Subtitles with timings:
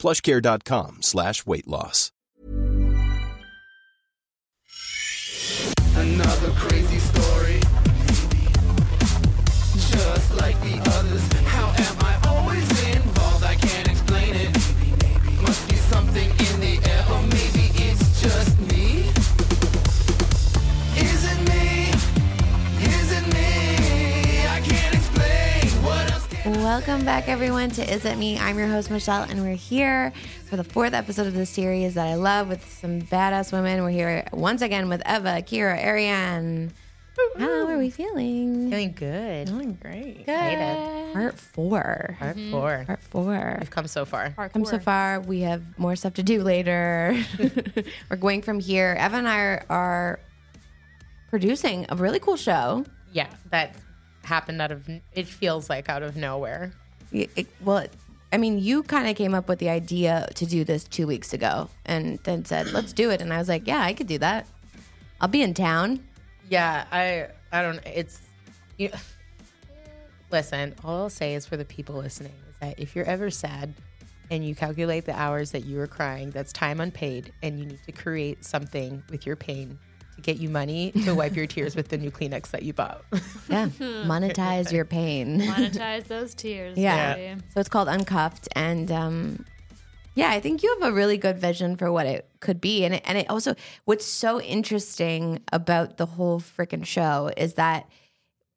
[0.00, 2.10] plushcare.com slash weight loss.
[5.96, 7.60] Another crazy story.
[9.90, 11.32] Just like the others.
[11.44, 12.29] How am I
[26.46, 28.38] Welcome back, everyone, to Is It Me?
[28.38, 30.10] I'm your host, Michelle, and we're here
[30.46, 33.82] for the fourth episode of the series that I love with some badass women.
[33.82, 36.72] We're here once again with Eva, Kira, Ariane.
[37.36, 38.70] How are we feeling?
[38.70, 39.48] Feeling good.
[39.50, 40.20] Feeling great.
[40.20, 41.12] Excited.
[41.12, 42.16] Part four.
[42.18, 42.50] Part mm-hmm.
[42.50, 42.84] four.
[42.86, 43.56] Part four.
[43.60, 44.30] We've come so far.
[44.30, 45.20] Come so far.
[45.20, 47.22] We have more stuff to do later.
[48.10, 48.96] we're going from here.
[48.98, 50.20] Eva and I are, are
[51.28, 52.86] producing a really cool show.
[53.12, 53.74] Yeah, that
[54.22, 54.88] happened out of.
[55.14, 56.72] It feels like out of nowhere.
[57.12, 57.86] It- it- well,
[58.32, 61.32] I mean, you kind of came up with the idea to do this two weeks
[61.32, 63.20] ago and then said, let's do it.
[63.20, 64.46] And I was like, yeah, I could do that.
[65.20, 66.04] I'll be in town.
[66.48, 67.28] Yeah, I.
[67.52, 67.80] I don't.
[67.86, 68.20] It's.
[68.78, 68.90] You,
[70.30, 73.74] listen, all I'll say is for the people listening is that if you're ever sad
[74.30, 77.80] and you calculate the hours that you were crying, that's time unpaid, and you need
[77.86, 79.78] to create something with your pain
[80.20, 83.04] get you money to wipe your tears with the new Kleenex that you bought.
[83.48, 83.66] Yeah.
[83.66, 85.40] Monetize your pain.
[85.40, 86.78] Monetize those tears.
[86.78, 87.14] Yeah.
[87.16, 87.40] baby.
[87.52, 88.48] So it's called Uncuffed.
[88.54, 89.44] And um,
[90.14, 92.84] yeah, I think you have a really good vision for what it could be.
[92.84, 97.88] And it, and it also, what's so interesting about the whole freaking show is that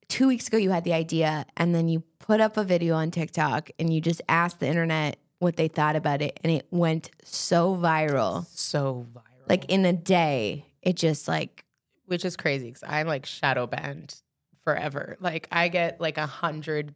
[0.10, 3.10] two weeks ago you had the idea and then you put up a video on
[3.10, 6.40] TikTok and you just asked the internet what they thought about it.
[6.44, 8.46] And it went so viral.
[8.48, 9.50] so viral.
[9.50, 11.66] Like in a day, it just like,
[12.06, 14.16] which is crazy because I'm like shadow banned
[14.64, 15.18] forever.
[15.20, 16.94] Like I get like a hundred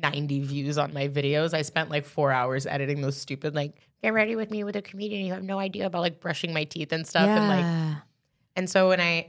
[0.00, 1.54] ninety views on my videos.
[1.54, 4.82] I spent like four hours editing those stupid like get ready with me with a
[4.82, 5.24] comedian.
[5.24, 7.28] You have no idea about like brushing my teeth and stuff.
[7.28, 7.94] And like yeah.
[8.56, 9.28] and so when I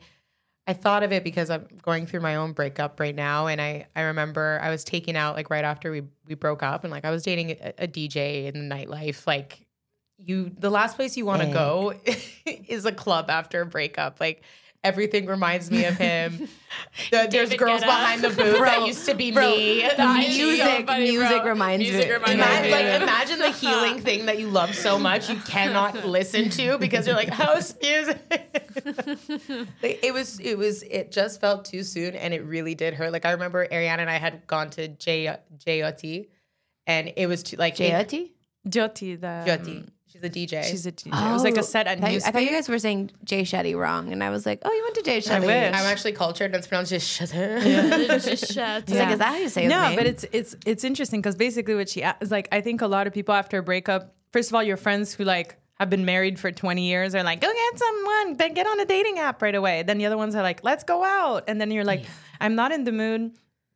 [0.68, 3.88] I thought of it because I'm going through my own breakup right now, and I
[3.96, 7.06] I remember I was taken out like right after we we broke up, and like
[7.06, 9.26] I was dating a, a DJ in the nightlife.
[9.26, 9.66] Like
[10.24, 11.94] you, the last place you want to go
[12.46, 14.20] is a club after a breakup.
[14.20, 14.44] Like
[14.84, 16.48] everything reminds me of him.
[17.12, 19.82] The- there's girls behind the booth that used to be me.
[19.98, 21.50] That is so Music- funny, music bro.
[21.52, 22.72] reminds music me- reminds Imagine, me.
[22.72, 27.08] like, imagine the healing thing that you love so much you cannot listen to because
[27.08, 28.20] you're like house music.
[29.82, 33.12] Like, it was, it was, it just felt too soon, and it really did hurt.
[33.12, 36.04] Like I remember Ariana and I had gone to J JOT,
[36.86, 38.34] and it was too like J.O.T.?
[38.68, 39.68] Jyoti, the JOT.
[39.68, 39.88] Um,
[40.22, 40.64] She's a DJ.
[40.64, 41.30] She's a DJ.
[41.30, 43.12] it was like a oh, set at I thought, I thought you guys were saying
[43.24, 45.74] Jay Shetty wrong, and I was like, "Oh, you went to Jay Shetty." wish.
[45.74, 47.62] I'm actually cultured, and it's pronounced just shut up.
[48.22, 48.92] Just shut.
[48.92, 51.22] I like, "Is that how you say his no, name?" but it's it's it's interesting
[51.22, 54.16] because basically what she is like, I think a lot of people after a breakup,
[54.32, 57.40] first of all, your friends who like have been married for 20 years are like,
[57.40, 59.82] go get someone, then get on a dating app right away.
[59.84, 62.04] Then the other ones are like, let's go out, and then you're like,
[62.42, 63.32] I'm not in the mood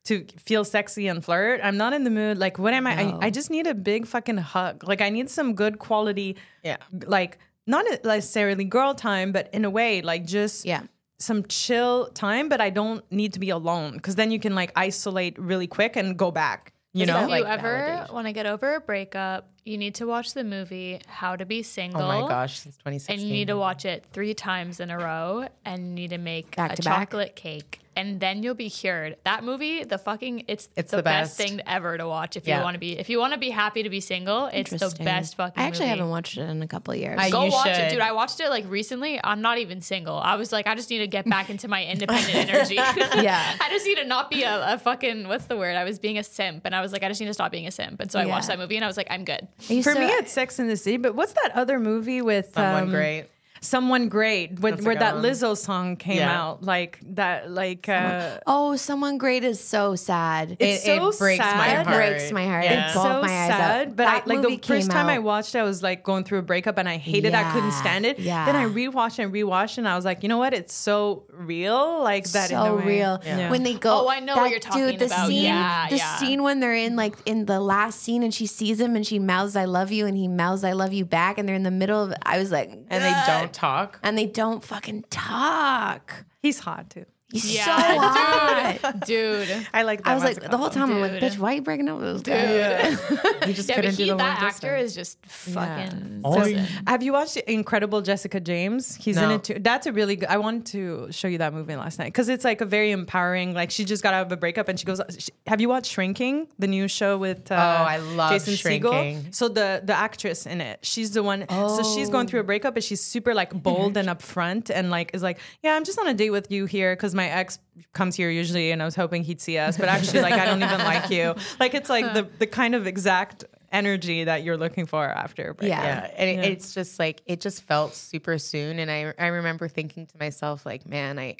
[0.06, 1.62] to feel sexy and flirt.
[1.64, 2.38] I'm not in the mood.
[2.38, 2.94] Like, what am I?
[3.03, 3.18] I?
[3.28, 4.84] I just need a big fucking hug.
[4.88, 6.78] Like, I need some good quality, Yeah.
[7.06, 10.81] like not necessarily girl time, but in a way, like just yeah.
[11.19, 14.74] some chill time, but I don't need to be alone because then you can like
[14.75, 16.74] isolate really quick and go back.
[16.96, 20.06] You know, if like you ever want to get over a breakup, you need to
[20.06, 22.02] watch the movie How to Be Single.
[22.02, 22.78] Oh my gosh, since
[23.09, 26.18] And you need to watch it three times in a row and you need to
[26.20, 27.09] make Back a to back?
[27.12, 27.80] chocolate cake.
[27.96, 29.18] And then you'll be cured.
[29.24, 31.38] That movie, the fucking it's It's the, the best.
[31.38, 31.50] best.
[31.50, 32.58] thing ever to watch if Yeah.
[32.58, 34.96] you want to be if you want to be happy to be single, it's the
[35.04, 35.90] best fucking I actually movie.
[36.00, 37.18] haven't watched it in a couple of years.
[37.20, 37.78] I- Go You watch should.
[37.78, 38.00] it, dude.
[38.02, 39.20] I watched it like recently.
[39.23, 40.17] I'm not even single.
[40.17, 42.76] I was like, I just need to get back into my independent energy.
[43.23, 43.56] Yeah.
[43.62, 45.76] I just need to not be a, a fucking what's the word?
[45.76, 47.67] I was being a simp, and I was like, I just need to stop being
[47.67, 48.00] a simp.
[48.02, 49.47] And so I watched that movie, and I was like, I'm good.
[49.59, 50.97] For to- me, it's Sex in the City.
[50.97, 53.26] But what's that other movie with Someone um, great.
[53.64, 55.24] Someone great where, where that one.
[55.24, 56.38] Lizzo song came Yeah.
[56.42, 60.58] out like that like uh Oh, someone great is so sad.
[60.60, 61.58] It's it, so it breaks sad.
[61.58, 61.88] my heart.
[61.88, 62.66] It breaks my heart.
[62.66, 62.86] Yeah.
[62.86, 63.58] It's so my eyes out.
[63.58, 63.96] sad.
[63.96, 66.40] But I, like the first came time I watched it, I was like going through
[66.40, 67.34] a breakup and I hated.
[67.34, 68.20] I couldn't stand it.
[68.20, 68.46] yeah.
[68.46, 70.54] Then I rewatched and rewatched and I was like, you know what?
[70.54, 72.02] It's so real.
[72.04, 72.52] Like that.
[72.52, 72.86] in so way.
[72.86, 73.22] real.
[73.26, 73.50] Yeah.
[73.50, 75.28] When they go, Oh, I know what you're talking dude, the about.
[75.28, 76.16] Scene, Yeah, the yeah.
[76.18, 79.20] scene when they're in like in the last scene and she sees him and she
[79.20, 81.72] mouths "I love you" and he mouths "I love you" back and they're in the
[81.72, 82.14] middle of.
[82.24, 84.00] I was like, And they don't talk.
[84.03, 86.26] and they don't fucking talk.
[86.41, 87.05] He's hot too.
[87.34, 87.72] He's Yeah, so
[88.88, 89.06] hot.
[89.06, 89.68] dude.
[89.74, 90.09] I like that.
[90.09, 90.91] I was like the whole time.
[90.91, 93.00] I'm like, bitch, why are you breaking up with those this
[93.40, 93.46] guy?
[93.47, 94.91] He just Yeah, couldn't but do he, the that long actor distance.
[94.91, 96.22] is just fucking.
[96.24, 96.44] Oh.
[96.88, 98.96] Have you watched Incredible Jessica James?
[98.96, 99.58] He's in it too.
[99.59, 100.30] That's a really good.
[100.30, 103.53] I wanted to show you that movie last night because it's like a very empowering.
[103.53, 105.02] Like she just got out of a breakup and she goes.
[105.18, 107.52] She, have you watched Shrinking, the new show with?
[107.52, 109.24] Uh, Oh, I love Jason Shrinking.
[109.24, 109.36] Segel.
[109.36, 111.46] So the the actress in it, she's the one.
[111.50, 115.12] So she's going through a breakup, but she's super like bold and upfront and like
[115.16, 117.59] is like, yeah, I'm just on a date with you here because my ex
[117.93, 120.61] comes here usually, and I was hoping he'd see us, but actually like I don't
[120.64, 121.35] even like you.
[121.59, 125.53] Like it's like the the kind of exact energy that you're looking for after a
[125.55, 125.84] breakup.
[125.84, 126.05] Yeah.
[126.05, 129.67] yeah and it, it's just like it just felt super soon and i i remember
[129.67, 131.35] thinking to myself like man i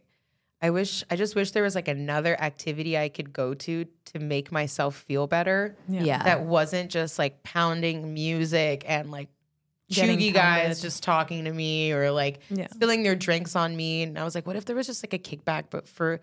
[0.60, 4.18] i wish i just wish there was like another activity i could go to to
[4.18, 6.24] make myself feel better Yeah.
[6.24, 9.43] that wasn't just like pounding music and like Getting
[9.92, 12.68] chuggy guys just talking to me or like Yeah.
[12.68, 15.14] spilling their drinks on me and i was like what if there was just like
[15.14, 16.20] a kickback but for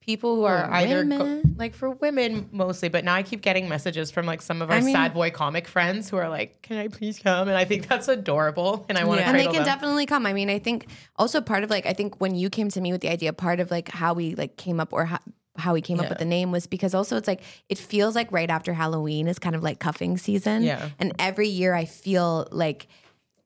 [0.00, 1.54] people who are For either go- women.
[1.58, 4.76] like for women mostly but now i keep getting messages from like some of our
[4.76, 7.64] I mean- sad boy comic friends who are like can i please come and i
[7.64, 9.30] think that's adorable and i want to Yeah.
[9.30, 9.64] and they can them.
[9.64, 10.26] definitely come.
[10.26, 10.86] I mean, I think
[11.16, 13.60] also part of like I think when you came to me with the idea, part
[13.60, 15.18] of like how we like came up or how
[15.56, 18.30] how we came up with the name was because also it's like it feels like
[18.32, 20.62] right after Halloween is kind of like cuffing season.
[20.62, 20.90] Yeah.
[20.98, 22.88] And every year I feel like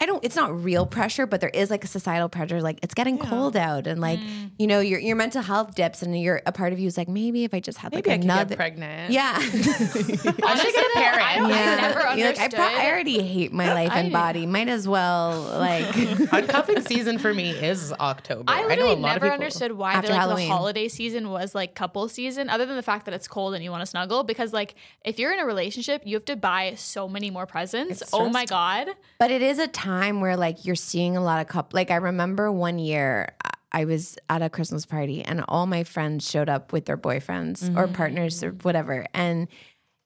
[0.01, 2.95] I don't it's not real pressure, but there is like a societal pressure, like it's
[2.95, 4.51] getting cold out and like, Mm.
[4.57, 7.09] you know, your your mental health dips and you're a part of you is like,
[7.09, 9.13] maybe if I just had Maybe like could another get pregnant.
[9.13, 9.35] Yeah.
[9.43, 11.23] Honestly, get a parent.
[11.23, 12.37] I, don't, I never You're understood.
[12.39, 14.47] like, I, pro- I already hate my life and I- body.
[14.47, 15.85] Might as well like
[16.33, 18.45] Uncuffing season for me is October.
[18.47, 20.49] I know literally a lot never people- understood why After the, like, Halloween.
[20.49, 23.65] the holiday season was like couple season, other than the fact that it's cold and
[23.65, 24.23] you want to snuggle.
[24.23, 28.03] Because like if you're in a relationship, you have to buy so many more presents.
[28.13, 28.91] Oh my god!
[29.19, 29.88] But it is a time
[30.21, 31.77] where like you're seeing a lot of couple.
[31.77, 35.85] Like I remember one year I- I was at a Christmas party and all my
[35.85, 37.95] friends showed up with their boyfriends or mm-hmm.
[37.95, 39.47] partners or whatever, and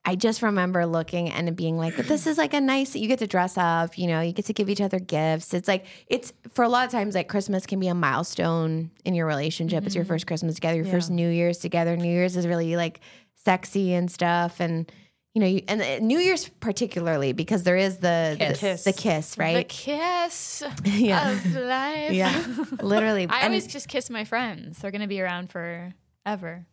[0.05, 2.93] I just remember looking and being like, this is like a nice.
[2.93, 5.53] You get to dress up, you know, you get to give each other gifts.
[5.53, 9.15] It's like it's for a lot of times like Christmas can be a milestone in
[9.15, 9.85] your relationship.
[9.85, 10.13] It's your mm-hmm.
[10.13, 11.95] first Christmas together, your first New Year's together.
[11.95, 12.99] New Year's is really like
[13.35, 14.91] sexy and stuff and.
[15.35, 18.51] You know, you, and uh, New Year's particularly because there is the Kiss.
[18.51, 18.83] the, Kiss.
[18.83, 21.31] the kiss, The kiss Yeah.
[21.31, 22.11] of life.
[22.13, 22.43] Yeah,
[22.81, 23.23] literally.
[23.29, 24.77] I And always just kiss my friends.
[24.77, 26.65] They're gonna be around forever.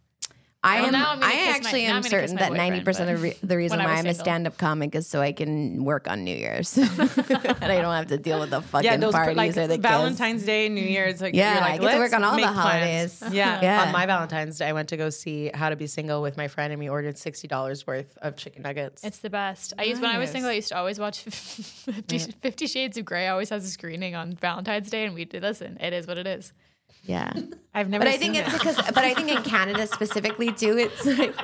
[0.62, 0.92] I well, am.
[0.92, 3.08] now I'm gonna I kiss my- actually am I'm gonna kiss certain that ninety percent
[3.10, 6.22] of re- the reason why I'm a stand-up comic is so I can work on
[6.22, 9.56] New Year's, and I don't have to deal with the fucking Yeah, those parties like
[9.56, 9.82] or the kiss.
[9.82, 11.22] Valentine's Day, New Year's.
[11.22, 13.20] Like Yeah, you're like, I get to work let's on all the make plans.
[13.20, 13.22] holidays.
[13.34, 13.60] Yeah.
[13.62, 13.84] Yeah.
[13.86, 16.46] On my Valentine's Day, I went to go see How to Be Single with my
[16.48, 19.02] friend, and we ordered sixty dollars worth of chicken nuggets.
[19.02, 19.72] It's the best.
[19.78, 20.50] I used when I was single.
[20.50, 23.28] I used to always watch Fifty Shades of Grey.
[23.28, 25.78] Always has a screening on Valentine's Day, and we did listen.
[25.80, 26.52] It is what it is.
[27.02, 27.32] Yeah,
[27.74, 28.04] I've never.
[28.04, 28.58] but I think seen it's it.
[28.58, 28.76] because.
[28.76, 31.34] But I think in Canada specifically too, it's like.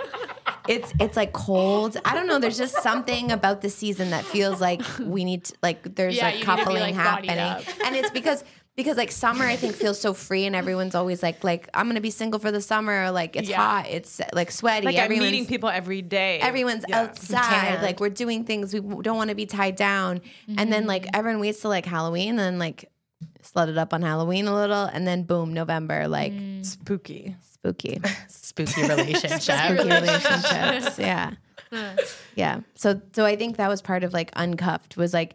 [0.68, 1.96] It's it's like cold.
[2.04, 2.40] I don't know.
[2.40, 6.24] There's just something about the season that feels like we need to, like there's Yeah,
[6.24, 8.42] like you need to be, coupling like, happening, and it's because
[8.74, 12.00] because like summer I think feels so free and everyone's always like like I'm gonna
[12.00, 13.10] be single for the summer.
[13.10, 13.56] Like it's Yeah.
[13.56, 13.86] hot.
[13.88, 14.86] It's like sweaty.
[14.86, 16.40] like I'm everyone's, meeting people every day.
[16.40, 17.02] Everyone's Yeah.
[17.02, 17.42] outside.
[17.42, 17.82] Tanned.
[17.82, 20.20] Like we're doing things we don't want to be tied down.
[20.58, 21.16] And then like mm-hmm.
[21.16, 22.90] everyone waits till like Halloween and then like
[23.46, 26.64] slut it up on Halloween a little and then boom, November, like mm.
[26.64, 27.36] spooky.
[27.42, 28.00] spooky.
[28.28, 29.40] spooky relationship.
[29.40, 30.98] spooky relationships.
[30.98, 31.32] Yeah.
[32.36, 32.60] Yeah.
[32.74, 35.34] So so I think that was part of like uncuffed was like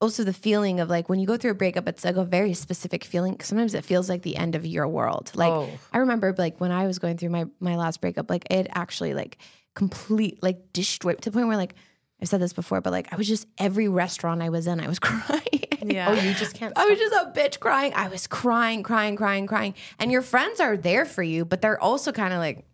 [0.00, 2.52] also the feeling of like when you go through a breakup, it's like a very
[2.52, 3.38] specific feeling.
[3.40, 5.30] Sometimes it feels like the end of your world.
[5.34, 5.70] Like Oh.
[5.92, 9.14] I remember like when I was going through my my last breakup, like it actually
[9.14, 9.38] like
[9.74, 11.74] complete like destroyed to the point where like
[12.20, 14.88] I've said this before, but like I was just every restaurant I was in, I
[14.88, 15.42] was crying.
[15.84, 16.08] Yeah.
[16.10, 16.76] Oh, you just can't.
[16.76, 17.92] I was just a bitch crying.
[17.94, 19.74] I was crying, crying, crying, crying.
[19.98, 22.64] And your friends are there for you, but they're also kind of like,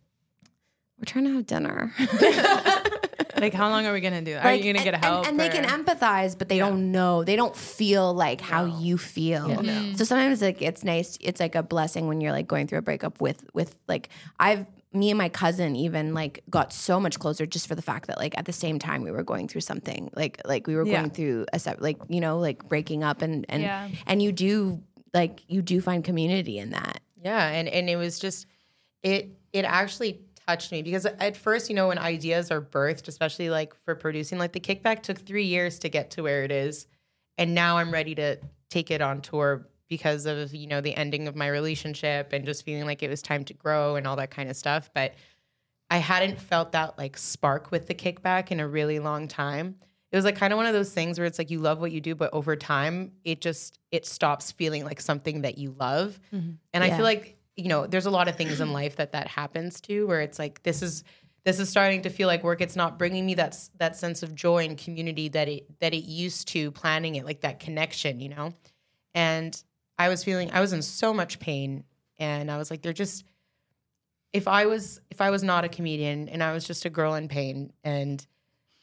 [0.99, 1.93] we're trying to have dinner.
[3.37, 4.35] Like, how long are we gonna do?
[4.35, 4.45] that?
[4.45, 5.27] Are you gonna get help?
[5.27, 7.25] And, and they can empathize, but they don't know.
[7.25, 9.63] They don't feel like how you feel.
[9.97, 11.19] So sometimes like it's nice.
[11.21, 14.09] It's like a blessing when you're like going through a breakup with with like
[14.39, 18.07] I've me and my cousin even like got so much closer just for the fact
[18.07, 20.87] that like at the same time we were going through something like like we were
[20.87, 20.99] Yeah.
[21.01, 23.89] going through a sep- like you know like breaking up and and Yeah.
[24.07, 24.83] and you do
[25.13, 27.01] like you do find community in that.
[27.23, 28.47] Yeah, and and it was just
[29.03, 33.49] it it actually touched me because at first, you know, when ideas are birthed, especially
[33.51, 36.87] like for producing, like the kickback took three years to get to where it is,
[37.39, 38.39] and now I'm ready to
[38.71, 42.65] take it on tour because of you know the ending of my relationship and just
[42.65, 44.91] feeling like it was time to grow and all that kind of stuff.
[44.95, 45.15] But
[45.91, 49.77] I hadn't felt that like spark with the kickback in a really long time.
[50.11, 51.91] It was like kind of one of those things where it's like you love what
[51.91, 56.21] you do, but over time it just it stops feeling like something that you love.
[56.33, 56.53] Mm-hmm.
[56.73, 59.29] And I feel like you know there's a lot of things in life that that
[59.29, 61.05] happens to where it's like this is
[61.45, 62.61] this is starting to feel like work.
[62.61, 66.05] It's not bringing me that that sense of joy and community that it that it
[66.05, 68.55] used to planning it, like that connection, you know.
[69.15, 69.63] And
[69.99, 71.85] I was feeling I was in so much pain,
[72.19, 73.25] and I was like, they're just
[74.35, 77.15] if I was if I was not a comedian and I was just a girl
[77.15, 78.27] in pain and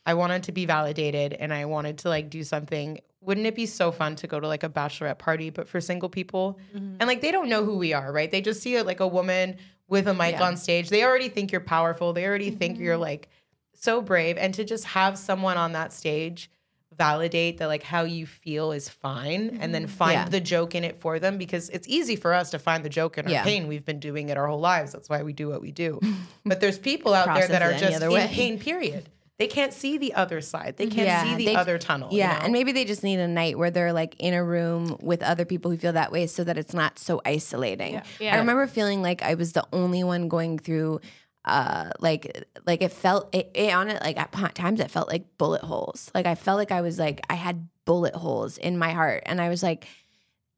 [0.06, 3.66] I wanted to be validated and I wanted to like do something, wouldn't it be
[3.66, 6.58] so fun to go to like a bachelorette party but for single people?
[6.74, 6.96] Mm-hmm.
[7.00, 8.32] And like they don't know who we are, right?
[8.32, 9.58] They just see it like a woman
[9.90, 10.90] with a mic on stage.
[10.90, 12.14] They already think you're powerful.
[12.14, 13.02] They already think you're mm-hmm.
[13.02, 13.30] like
[13.76, 16.50] so brave and to just have someone on that stage
[16.98, 19.92] validate that like how you feel is fine and then mm-hmm.
[19.92, 20.30] find Yeah.
[20.30, 23.18] the joke in it for them because it's easy for us to find the joke
[23.18, 23.44] in our Yeah.
[23.44, 23.68] pain.
[23.68, 24.92] We've been doing it our whole lives.
[24.92, 26.00] That's why we do what we do.
[26.46, 28.28] but there's people out there that are just in way.
[28.28, 29.10] pain, period.
[29.40, 30.76] They can't see the other side.
[30.78, 32.12] They can't see the they- other tunnel.
[32.12, 32.44] you Yeah, know?
[32.44, 35.46] and maybe they just need a night where they're like in a room with other
[35.46, 37.94] people who feel that way, so that it's not so isolating.
[37.94, 38.04] Yeah.
[38.20, 38.36] Yeah.
[38.36, 41.02] I remember feeling like I was the only one going through.
[41.44, 44.02] Uh, like, like it felt it, it on it.
[44.02, 46.12] Like at times, it felt like bullet holes.
[46.14, 49.42] Like I felt like I was like I had bullet holes in my heart, and
[49.42, 49.88] I was like,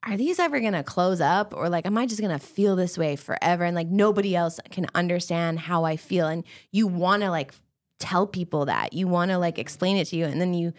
[0.05, 1.53] are these ever gonna close up?
[1.55, 3.63] Or like am i just gonna feel this way forever?
[3.63, 6.27] And like nobody else can understand how i feel.
[6.27, 7.53] And you want to like
[7.99, 8.93] tell people that.
[8.93, 10.25] You want to like explain it to you.
[10.25, 10.73] And then you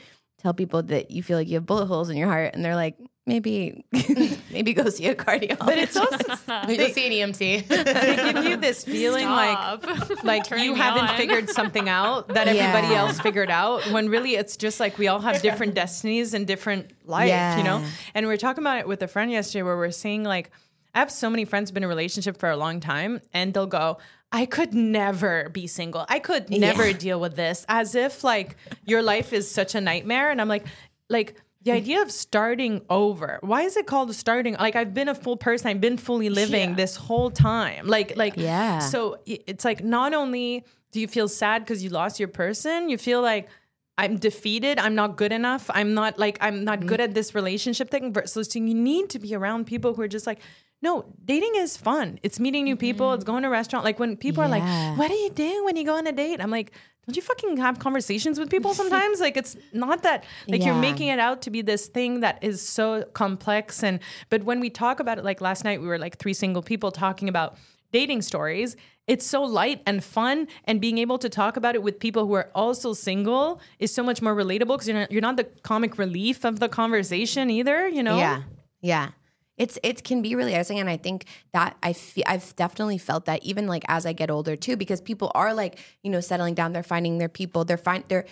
[0.45, 2.77] tell people that you feel like you have bullet holes in your heart and they're
[2.77, 2.97] like
[3.27, 3.83] maybe
[4.53, 6.19] maybe go see a cardiologist But it's also
[6.69, 7.67] You'll see an EMT.
[7.69, 10.23] they give you this feeling like Stop.
[10.23, 11.17] like Turning you haven't on.
[11.17, 15.21] figured something out that everybody else figured out when really it's just like we all
[15.21, 17.83] have different destinies and different life you know
[18.15, 20.51] and we were talking about it with a friend yesterday where we're saying like
[20.95, 23.55] i have so many friends who've been in a relationship for a long time and
[23.55, 23.97] they'll go
[24.35, 26.05] I could never be single.
[26.09, 30.33] I could never deal with this as if like your life is such a nightmare.
[30.33, 30.67] And I'm like,
[31.09, 31.75] like the mm.
[31.75, 33.39] idea of starting over.
[33.43, 34.55] Why is it called starting?
[34.55, 35.69] Like I've been a full person.
[35.69, 37.87] I've been fully living this whole time.
[37.87, 38.81] Like, like, Yeah.
[38.81, 42.99] So it's like not only do you feel sad because you lost your person, you
[42.99, 43.49] feel like
[43.97, 44.81] I'm defeated.
[44.81, 45.71] I'm not good enough.
[45.73, 46.87] I'm not like I'm not mm.
[46.89, 48.13] good at this relationship thing.
[48.27, 50.41] So, so you need to be around people who are just like,
[50.85, 52.21] no, dating is fun.
[52.23, 53.15] It's meeting new people.
[53.15, 53.33] It's mm-hmm.
[53.33, 53.85] going to a restaurant.
[53.85, 54.63] Like when people are like,
[54.99, 56.41] what do you do when you go on a date?
[56.41, 56.73] I'm like,
[57.07, 59.21] don't you fucking have conversations with people sometimes?
[59.21, 62.67] like it's not that like you're making it out to be this thing that is
[62.67, 63.83] so complex.
[63.83, 63.99] And
[64.29, 66.91] but when we talk about it, like last night we were like three single people
[66.93, 67.57] talking about
[67.93, 68.77] dating stories.
[69.07, 72.33] It's so light and fun, and being able to talk about it with people who
[72.33, 75.99] are also single is so much more relatable because you're not, you're not the comic
[75.99, 77.87] relief of the conversation either.
[77.87, 78.17] You know?
[78.17, 78.43] Yeah,
[78.81, 79.11] yeah.
[79.57, 83.27] It's it can be really interesting, and I think that I fe- I've definitely felt
[83.27, 86.55] that even like as I get older too, because people are like you know settling
[86.55, 88.27] down, they're finding their people, they're find they're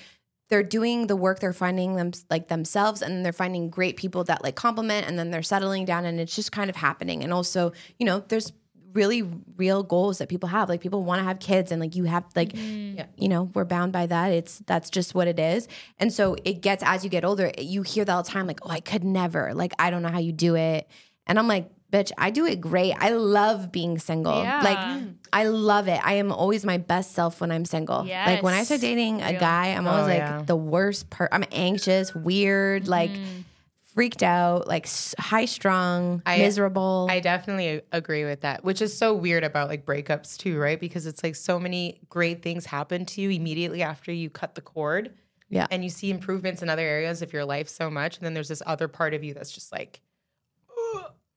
[0.48, 4.42] they're doing the work, they're finding them like themselves, and they're finding great people that
[4.42, 7.22] like compliment, and then they're settling down, and it's just kind of happening.
[7.22, 8.52] And also, you know, there's
[8.92, 9.22] really
[9.56, 10.68] real goals that people have.
[10.68, 13.00] Like people want to have kids, and like you have like mm-hmm.
[13.16, 14.32] you know we're bound by that.
[14.32, 15.68] It's that's just what it is.
[15.98, 18.46] And so it gets as you get older, you hear that all the time.
[18.46, 19.54] Like, oh, I could never.
[19.54, 20.88] Like, I don't know how you do it.
[21.26, 22.94] And I'm like, bitch, I do it great.
[22.98, 24.42] I love being single.
[24.42, 24.62] Yeah.
[24.62, 26.00] Like, I love it.
[26.02, 28.04] I am always my best self when I'm single.
[28.04, 30.42] Like when I start dating a guy, I'm always Oh, like yeah.
[30.42, 31.28] the worst per.
[31.30, 33.40] I'm anxious, weird, like mm-hmm.
[33.94, 34.88] freaked out, like
[35.18, 37.08] high strung, I- miserable.
[37.10, 40.80] I definitely agree with that, which is so weird about like breakups too, right?
[40.80, 44.62] Because it's like so many great things happen to you immediately after you cut the
[44.62, 45.14] cord.
[45.50, 45.66] Yeah.
[45.70, 48.16] And you see improvements in other areas of your life so much.
[48.16, 50.00] And then there's this other part of you that's just like,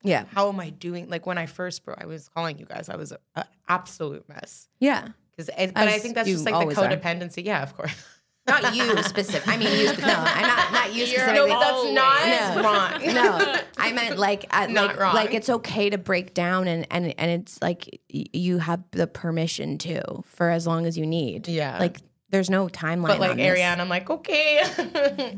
[0.06, 1.10] yeah, how am I doing?
[1.10, 4.68] Like when I first broke, I was calling you guys, I was an absolute mess.
[4.80, 5.10] yeah.
[5.38, 6.88] Because, but I think that's just like the always are.
[6.88, 7.44] codependency.
[7.44, 7.92] Yeah, of course.
[8.48, 9.46] Not you specific.
[9.50, 9.88] I mean, you.
[9.90, 10.72] Spe- no, I'm not.
[10.72, 11.50] Not you specifically.
[11.50, 12.62] No, that's not No.
[12.62, 13.14] wrong.
[13.14, 15.16] no, I meant like at, Not like wrong.
[15.16, 19.78] like it's okay to break down and and and it's like you have the permission
[19.80, 21.48] to for as long as you need.
[21.50, 21.80] Yeah.
[21.80, 21.98] like
[22.30, 23.08] there's no timeline.
[23.08, 23.48] But like on this.
[23.48, 24.62] Ariane, I'm like, okay,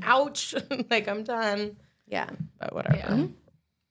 [0.04, 0.54] ouch.
[0.92, 1.78] like I'm done.
[2.08, 2.98] Yeah, But whatever.
[2.98, 3.26] Mm-hmm.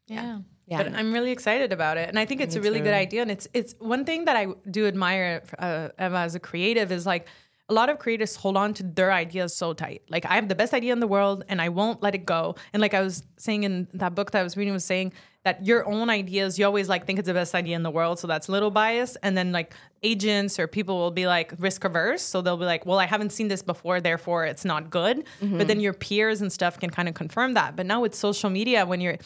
[0.09, 0.23] Yeah.
[0.23, 0.39] yeah.
[0.79, 3.23] But I'm really excited about it, and I think it's a really good idea.
[3.23, 7.07] And it's it's one thing that I do admire uh, Emma as a creative is
[7.07, 7.27] like
[7.69, 10.03] a lot of creatives hold on to their ideas so tight.
[10.09, 12.57] Like I have the best idea in the world, and I won't let it go.
[12.73, 15.13] And like I was saying in that book that I was reading was saying
[15.45, 18.19] that your own ideas, you always like think it's the best idea in the world.
[18.19, 19.17] So that's a little bias.
[19.23, 22.23] And then like agents or people will be like risk averse.
[22.23, 25.25] So they'll be like, well, I haven't seen this before, therefore it's not good.
[25.41, 27.77] But then your peers and stuff can kind of confirm that.
[27.77, 29.19] But now with social media, when you're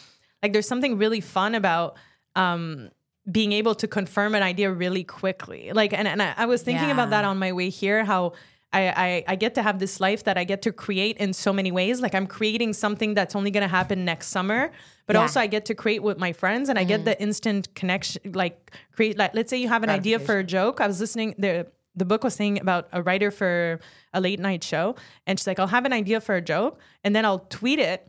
[0.42, 1.96] like, there's something really fun about
[2.36, 2.90] um,
[3.30, 5.72] being able to confirm an idea really quickly.
[5.72, 8.32] Like, and, and I, I was thinking about that on my way here, how
[8.72, 11.52] I, I, I get to have this life that I get to create in so
[11.52, 12.00] many ways.
[12.00, 14.70] Like I'm creating something that's only going to happen next summer,
[15.06, 15.22] but Yeah.
[15.22, 18.70] also I get to create with my friends and I get the instant connection, like
[18.92, 20.80] create, like, let's say you have an idea for a joke.
[20.80, 21.66] I was listening, the,
[21.96, 23.80] the book was saying about a writer for
[24.14, 24.94] a late night show.
[25.26, 28.06] And she's like, I'll have an idea for a joke and then I'll tweet it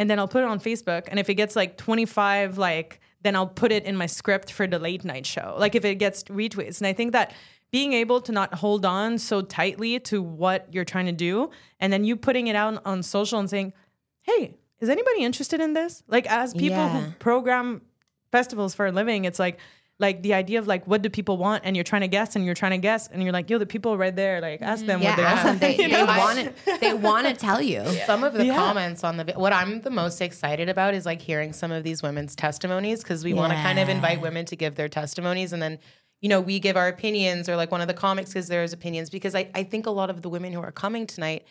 [0.00, 1.08] and then I'll put it on Facebook.
[1.08, 4.66] And if it gets like 25, like, then I'll put it in my script for
[4.66, 5.54] the late night show.
[5.58, 6.78] Like if it gets retweets.
[6.78, 7.34] And I think that
[7.70, 11.92] being able to not hold on so tightly to what you're trying to do, and
[11.92, 13.74] then you putting it out on social and saying,
[14.22, 16.02] hey, is anybody interested in this?
[16.08, 17.00] Like as people Yeah.
[17.00, 17.82] who program
[18.32, 19.58] festivals for a living, it's like,
[20.00, 22.44] like the idea of like what do people want and you're trying to guess and
[22.44, 25.00] you're trying to guess and you're like yo the people right there like ask them
[25.02, 25.76] Yeah, what they ask want them.
[25.76, 26.80] They, they want it.
[26.80, 27.84] They want to tell you.
[28.06, 28.56] Some of the Yeah.
[28.56, 32.02] comments on the what I'm the most excited about is like hearing some of these
[32.02, 35.62] women's testimonies because we want to kind of invite women to give their testimonies and
[35.62, 35.78] then
[36.20, 39.10] you know we give our opinions or like one of the comics gives theirs opinions
[39.10, 41.46] because I, I think a lot of the women who are coming tonight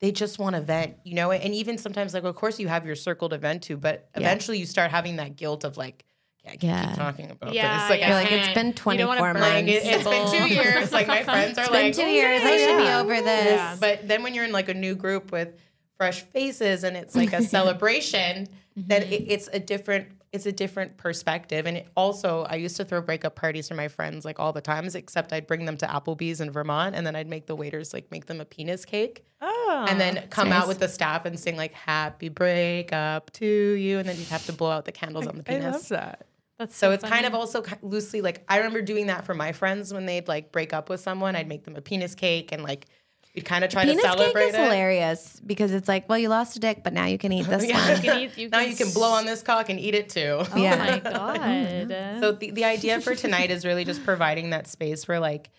[0.00, 2.86] they just want to vent you know and even sometimes like of course you have
[2.86, 6.07] your circle to vent to but eventually you start having that guilt of like yeah,
[6.48, 6.86] I can't Yeah.
[6.88, 8.10] keep talking about Yeah, this like, yeah.
[8.10, 9.48] I like, it's can't- been You don't wanna 24 months.
[9.54, 12.12] like it, it's been two years like my friends are It's like been two "Oh,
[12.12, 12.42] years.
[12.42, 13.52] I yeah, should be over this.
[13.52, 13.76] Yeah.
[13.78, 15.56] But then when you're in like a new group with
[15.96, 19.12] fresh faces and it's like a celebration, then mm-hmm.
[19.12, 21.66] it, it's a different it's a different perspective.
[21.66, 24.60] And it also, I used to throw breakup parties for my friends like all the
[24.60, 27.94] times, except I'd bring them to Applebee's in Vermont, and then I'd make the waiters
[27.94, 29.86] like make them a penis cake, oh.
[29.88, 30.62] and then oh, come nice.
[30.62, 34.44] out with the staff and sing like "Happy Breakup to You," and then you'd have
[34.46, 35.64] to blow out the candles on the penis.
[35.64, 35.90] I penis.
[35.90, 36.26] love that
[36.58, 39.92] That's So it's kind of also loosely like I remember doing that for my friends
[39.94, 41.36] when they'd like break up with someone.
[41.36, 42.86] I'd make them a penis cake and like
[43.34, 44.60] we'd kind of try Penis to cake celebrate is it.
[44.62, 47.64] hilarious because it's like, well, you lost a dick, but now you can eat this
[47.68, 47.86] Yeah.
[47.92, 47.96] one.
[48.02, 50.08] You can eat- you now can you can blow on this cock and eat it
[50.08, 50.38] too.
[50.40, 50.76] Oh, oh Yeah.
[50.76, 51.40] my god.
[51.40, 52.20] Mm-hmm.
[52.20, 55.50] So the, the idea for tonight is really just providing that space where like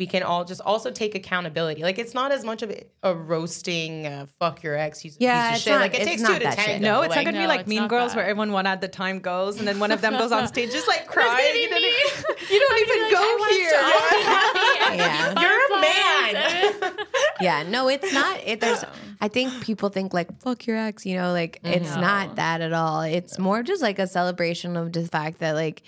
[0.00, 1.82] we can all just also take accountability.
[1.82, 5.18] Like it's not as much of a, a roasting uh, fuck your ex, he's a
[5.20, 5.72] Yeah, piece of it's shit.
[5.74, 6.64] not- like it takes two to that shit.
[6.66, 6.86] tango.
[6.88, 8.16] No, it's like, not gonna no, be like Mean Girls that.
[8.16, 10.72] where everyone one at the time goes, and then one of them goes on stage
[10.72, 11.28] just like crying.
[11.30, 11.82] gonna be and then
[12.50, 13.70] you don't even go here.
[14.96, 15.40] yeah.
[15.40, 17.06] You're a man.
[17.40, 18.40] Yeah, no, it's not.
[18.44, 18.84] It, there's,
[19.20, 22.72] I think people think like "fuck your ex," you know, like it's not that at
[22.72, 23.02] all.
[23.02, 25.82] It's more just like a celebration of the fact that like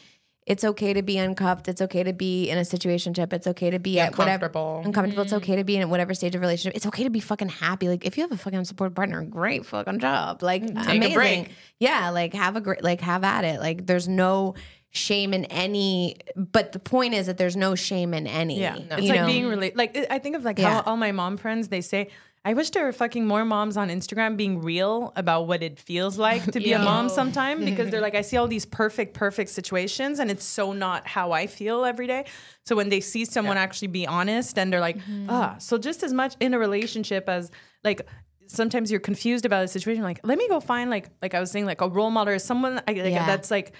[0.44, 1.68] it's okay to be uncuffed.
[1.68, 3.32] It's okay to be in a situationship.
[3.32, 4.82] It's okay to be at whatever Uncomfortable.
[4.84, 5.22] uncomfortable.
[5.22, 5.66] It's okay to mm-hmm.
[5.66, 6.76] be in whatever stage of relationship.
[6.76, 7.88] It's okay to be fucking happy.
[7.88, 10.42] Like if you have a fucking support partner, great fucking job.
[10.42, 10.78] Like mm-hmm.
[10.78, 11.14] amazing.
[11.14, 11.50] break.
[11.78, 13.60] Yeah, like have a great, like have at it.
[13.60, 14.54] Like there's no
[14.90, 16.16] shame in any.
[16.34, 18.60] But the point is that there's no shame in any.
[18.60, 19.26] Yeah, you it's like know?
[19.26, 20.74] being really like I think of like Yeah.
[20.74, 22.08] how all my mom friends they say.
[22.44, 26.18] I wish there were fucking more moms on Instagram being real about what it feels
[26.18, 29.50] like to be a mom sometime because they're like, I see all these perfect, perfect
[29.50, 32.24] situations and it's so not how I feel every day.
[32.66, 36.12] So when they see someone actually be honest and they're like, ah, so just as
[36.12, 37.50] much in a relationship as
[37.84, 38.02] like
[38.48, 41.50] sometimes you're confused about a situation, like, let me go find like like I was
[41.52, 43.24] saying, like a role model or someone I, like, Yeah.
[43.24, 43.72] that's like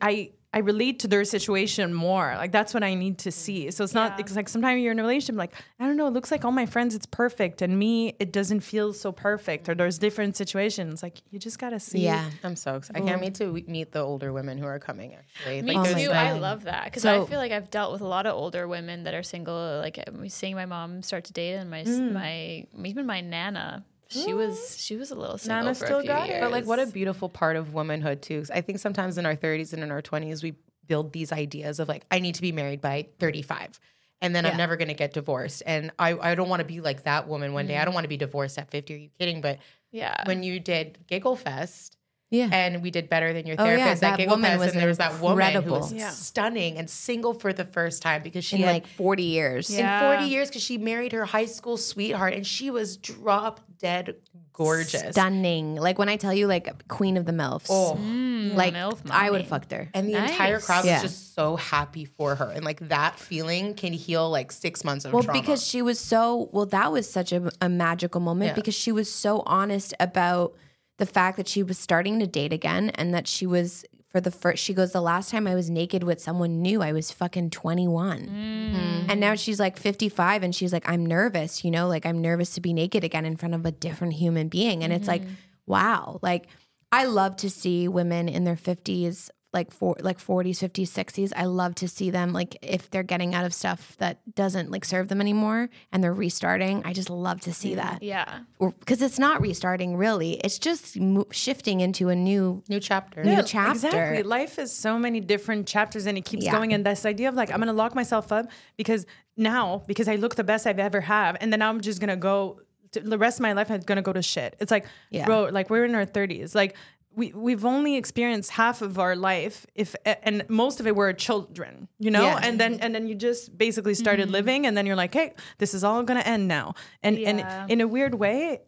[0.00, 2.34] I- I I relate to their situation more.
[2.36, 3.70] Like that's what I need to see.
[3.70, 6.12] So it's not it's like sometimes you're in a relationship like I don't know, it
[6.14, 9.74] looks like all my friends it's perfect and me it doesn't feel so perfect or
[9.74, 11.02] there's different situations.
[11.02, 12.00] Like you just got to see.
[12.00, 12.30] Yeah.
[12.42, 13.02] I'm so excited.
[13.02, 15.14] I can't wait to meet the older women who are coming.
[15.14, 16.10] Actually, Me Oh my too.
[16.10, 18.66] I love that because So- I feel like I've dealt with a lot of older
[18.66, 19.78] women that are single.
[19.82, 22.12] Like I'm seeing my mom start to date, and my Mm.
[22.12, 23.84] my even my nana.
[24.08, 24.78] She was mm-hmm.
[24.78, 26.32] she was a little single Nana for still a few got it.
[26.32, 26.40] years.
[26.40, 28.40] But like, what a beautiful part of womanhood too.
[28.40, 30.54] 'Cause I think sometimes in our 30s and in our 20s, we
[30.86, 33.80] build these ideas of like, I need to be married by 35,
[34.20, 36.80] and then I'm never going to get divorced, and I I don't want to be
[36.80, 37.74] like that woman one day.
[37.74, 37.84] I mm-hmm.
[37.86, 38.94] don't want to be divorced at 50.
[38.94, 39.40] Are you kidding?
[39.40, 39.58] But
[39.90, 40.22] yeah.
[40.26, 41.95] when you did Giggle Fest.
[42.30, 42.48] Yeah.
[42.52, 44.80] And we did better than your therapist Oh, yeah, therapist that Giggle woman was and
[44.80, 45.92] there was that woman who was.
[45.92, 46.10] Yeah.
[46.10, 49.70] stunning and single for the first time because she in had like 40 years.
[49.70, 50.10] Yeah.
[50.12, 54.16] in 40 years because she married her high school sweetheart and she was drop dead
[54.52, 55.12] gorgeous.
[55.12, 55.76] Stunning.
[55.76, 57.66] Like when I tell you, like Queen of the MILFs.
[57.68, 57.96] Oh.
[58.00, 59.38] Mm, like MILF I would mommy.
[59.42, 59.88] have fucked her.
[59.94, 60.94] And the entire crowd Yeah.
[61.02, 62.50] was just so happy for her.
[62.50, 65.40] And like that feeling can heal like six months of Well, trauma.
[65.40, 68.54] because she was so well, that was such a, a magical moment Yeah.
[68.54, 70.54] because she was so honest about
[70.98, 74.30] the fact that she was starting to date again and that she was for the
[74.30, 74.62] first.
[74.62, 77.86] She goes, the last time I was naked with someone new, I was fucking twenty
[77.86, 79.10] one, mm.
[79.10, 82.22] and now she's like fifty five, and she's like, I'm nervous, you know, like I'm
[82.22, 85.22] nervous to be naked again in front of a different human being, and it's like,
[85.22, 85.34] mm.
[85.66, 86.46] wow, like.
[86.92, 91.32] I love to see women in their 50s, like for like 40s, 50s, 60s.
[91.34, 94.84] I love to see them like if they're getting out of stuff that doesn't like
[94.84, 96.82] serve them anymore and they're restarting.
[96.84, 98.02] I just love to see mm, that.
[98.02, 98.40] Yeah.
[98.60, 100.32] Because it's not restarting really.
[100.44, 103.24] It's just mo- shifting into a new New chapter.
[103.24, 103.72] new Yeah, chapter.
[103.88, 104.22] Exactly.
[104.22, 106.52] Life is so many different chapters and it keeps Yeah.
[106.52, 106.72] going.
[106.74, 110.16] And this idea of like, I'm going to lock myself up because now, because I
[110.16, 111.36] look the best I've ever have.
[111.40, 112.60] And then I'm just going to go,
[112.92, 114.56] the rest of my life, I'm going to go to shit.
[114.60, 115.26] It's like, Yeah.
[115.26, 116.54] bro, like we're in our 30s.
[116.54, 116.76] Like,
[117.16, 121.88] we, we've only experienced half of our life if and most of it were children
[121.98, 122.40] you know Yeah.
[122.42, 124.32] and then and then you just basically started mm-hmm.
[124.34, 127.30] living and then you're like hey this is all gonna end now and Yeah.
[127.30, 128.60] and in a weird way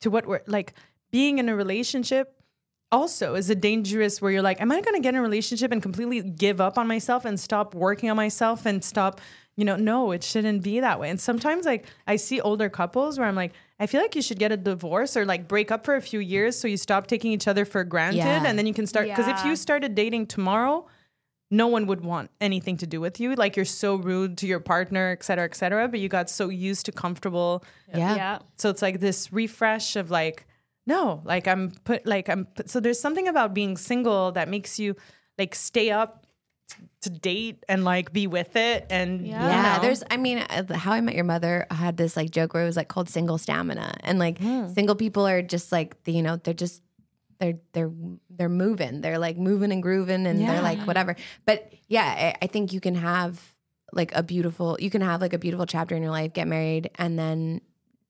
[0.00, 0.74] to what we're like
[1.10, 2.32] being in a relationship
[2.92, 5.72] also is a dangerous where you're like, am I going to get in a relationship
[5.72, 9.20] and completely give up on myself and stop working on myself and stop,
[9.56, 11.10] you know, no, it shouldn't be that way.
[11.10, 14.38] And sometimes like I see older couples where I'm like, I feel like you should
[14.38, 17.32] get a divorce or like break up for a few years so you stop taking
[17.32, 18.44] each other for granted Yeah.
[18.46, 20.86] and then you can start because if you started dating tomorrow,
[21.50, 23.34] no one would want anything to do with you.
[23.34, 25.86] Like you're so rude to your partner, et cetera, et cetera.
[25.88, 28.16] But you got so used to comfortable yeah.
[28.16, 28.38] Yeah.
[28.56, 30.46] so it's like this refresh of like,
[30.86, 34.78] no, like I'm put, like I'm, put, so there's something about being single that makes
[34.78, 34.96] you
[35.38, 36.25] like stay up t-
[37.02, 38.86] to date and like be with it.
[38.90, 39.42] And Yeah.
[39.42, 40.02] you Yeah, there's.
[40.10, 42.76] I mean, uh, How I Met Your Mother had this like joke where it was
[42.76, 44.38] like called single stamina, and like
[44.74, 46.82] single people are just like you know they're just
[47.38, 47.92] they're they're
[48.30, 51.14] they're moving, they're like moving and grooving, and they're like whatever.
[51.44, 53.54] But yeah, I, I think you can have
[53.92, 56.90] like a beautiful, you can have like a beautiful chapter in your life, get married,
[56.96, 57.60] and then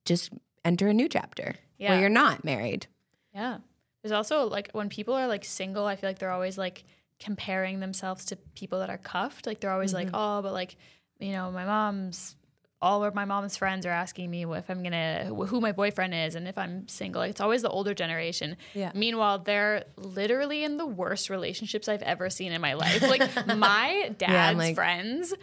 [0.06, 0.32] just
[0.64, 1.90] enter a new chapter Yeah.
[1.90, 2.86] where you're not married.
[3.34, 3.58] Yeah.
[4.02, 6.84] There's also like when people are like single, I feel like they're always like
[7.18, 9.46] comparing themselves to people that are cuffed.
[9.46, 10.16] Like they're always like, mm-hmm.
[10.16, 10.76] oh, but like,
[11.18, 12.36] you know, my mom's
[12.82, 16.34] all of my mom's friends are asking me if I'm gonna who my boyfriend is
[16.34, 17.22] and if I'm single.
[17.22, 18.56] It's always the older generation.
[18.74, 18.92] Yeah.
[18.94, 23.02] Meanwhile, they're literally in the worst relationships I've ever seen in my life.
[23.02, 25.34] Like my dad's like- friends.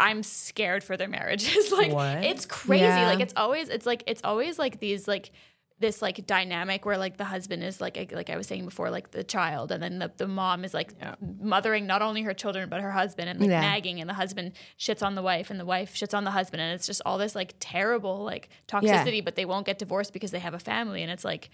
[0.00, 1.72] I'm scared for their marriages.
[1.72, 2.22] like What?
[2.24, 2.84] it's crazy.
[2.84, 3.08] Yeah.
[3.08, 5.32] Like it's always it's like it's always like these like
[5.80, 9.12] this like dynamic where like the husband is like like I was saying before like
[9.12, 10.92] the child and then the, the mom is like
[11.40, 13.60] mothering not only her children but her husband and like Yeah.
[13.60, 16.60] nagging and the husband shits on the wife and the wife shits on the husband
[16.62, 20.32] and it's just all this like terrible like toxicity but they won't get divorced because
[20.32, 21.48] they have a family and it's like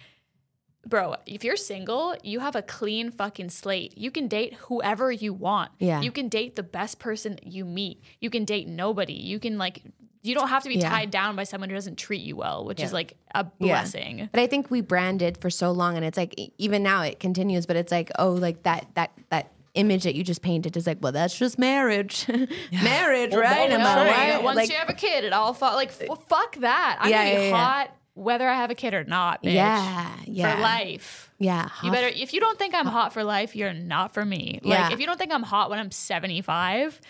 [0.86, 3.96] bro if you're single you have a clean fucking slate.
[3.96, 5.70] You can date whoever you want.
[5.78, 6.00] Yeah.
[6.00, 8.02] you can date the best person you meet.
[8.20, 9.14] You can date nobody.
[9.14, 9.82] You can like
[10.24, 10.88] you don't have to be Yeah.
[10.88, 13.66] tied down by someone who doesn't treat you well which is like a Yeah.
[13.74, 17.20] blessing But I think we branded for so long, and it's like even now it
[17.20, 17.66] continues.
[17.66, 20.98] But it's like oh, like that that that image that you just painted is like,
[21.00, 22.26] well, that's just marriage,
[22.72, 23.70] marriage, right?
[23.72, 24.42] Am I right?
[24.42, 26.98] Once Like, you have a kid, it all fall like f- fuck that.
[27.00, 27.56] I'm Yeah, gonna be yeah, yeah.
[27.56, 29.54] hot whether I have a kid or not, bitch.
[29.54, 31.32] yeah, yeah, For life.
[31.40, 31.68] yeah.
[31.82, 34.60] You better if you don't think I'm hot for life, you're not for me.
[34.62, 34.92] Like Yeah.
[34.92, 37.00] if you don't think I'm hot when I'm 75,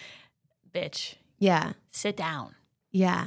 [0.75, 2.55] bitch, yeah, sit down.
[2.95, 3.27] Yeah.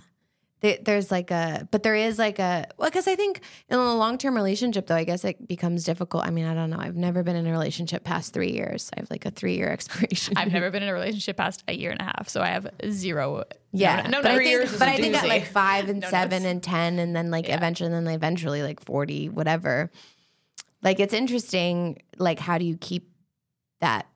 [0.60, 4.18] There's like a, but there is like a, well, because I think in a long
[4.18, 6.26] term relationship, though, I guess it becomes difficult.
[6.26, 6.80] I mean, I don't know.
[6.80, 8.90] I've never been in a relationship past three years.
[8.98, 10.34] I have like a three year expiration.
[10.36, 12.68] I've never been in a relationship past a year and a half, so I have
[12.90, 13.44] zero.
[13.72, 16.10] Yeah, no, no, but I think, years but I think at like five and No
[16.10, 16.52] seven notes.
[16.52, 19.92] and ten, and then like eventually, and then eventually like forty, whatever.
[20.82, 22.02] Like it's interesting.
[22.18, 23.12] Like how do you keep
[23.80, 24.08] that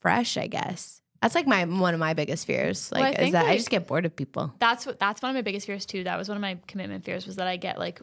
[0.00, 0.38] fresh?
[0.38, 2.90] I guess that's like my one of my biggest fears.
[2.92, 4.52] Like Well, I is that I just get bored of people.
[4.58, 6.04] That's what that's one of my biggest fears too.
[6.04, 8.00] That was one of my commitment fears was that I get like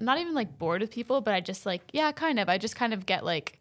[0.00, 2.48] not even like bored of people, but I just like yeah, kind of.
[2.48, 3.58] I just kind of get like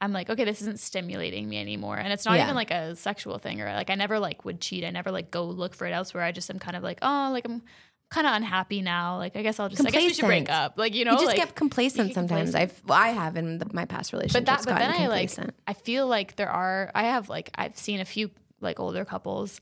[0.00, 2.44] I'm like okay, this isn't stimulating me anymore, and it's not Yeah.
[2.44, 4.84] even like a sexual thing or like I never like would cheat.
[4.84, 6.22] I never like go look for it elsewhere.
[6.22, 7.62] I just am kind of like oh like I'm
[8.10, 9.18] kind of unhappy now.
[9.18, 10.74] Like I guess I'll just I guess we should break up.
[10.76, 12.52] Like you know you just like, get complacent sometimes.
[12.52, 12.56] complacent.
[12.56, 14.46] I've well, I have in the, my past relationships.
[14.46, 15.30] but that but then I like.
[15.66, 19.60] I feel like there are I have like I've seen a few like older couples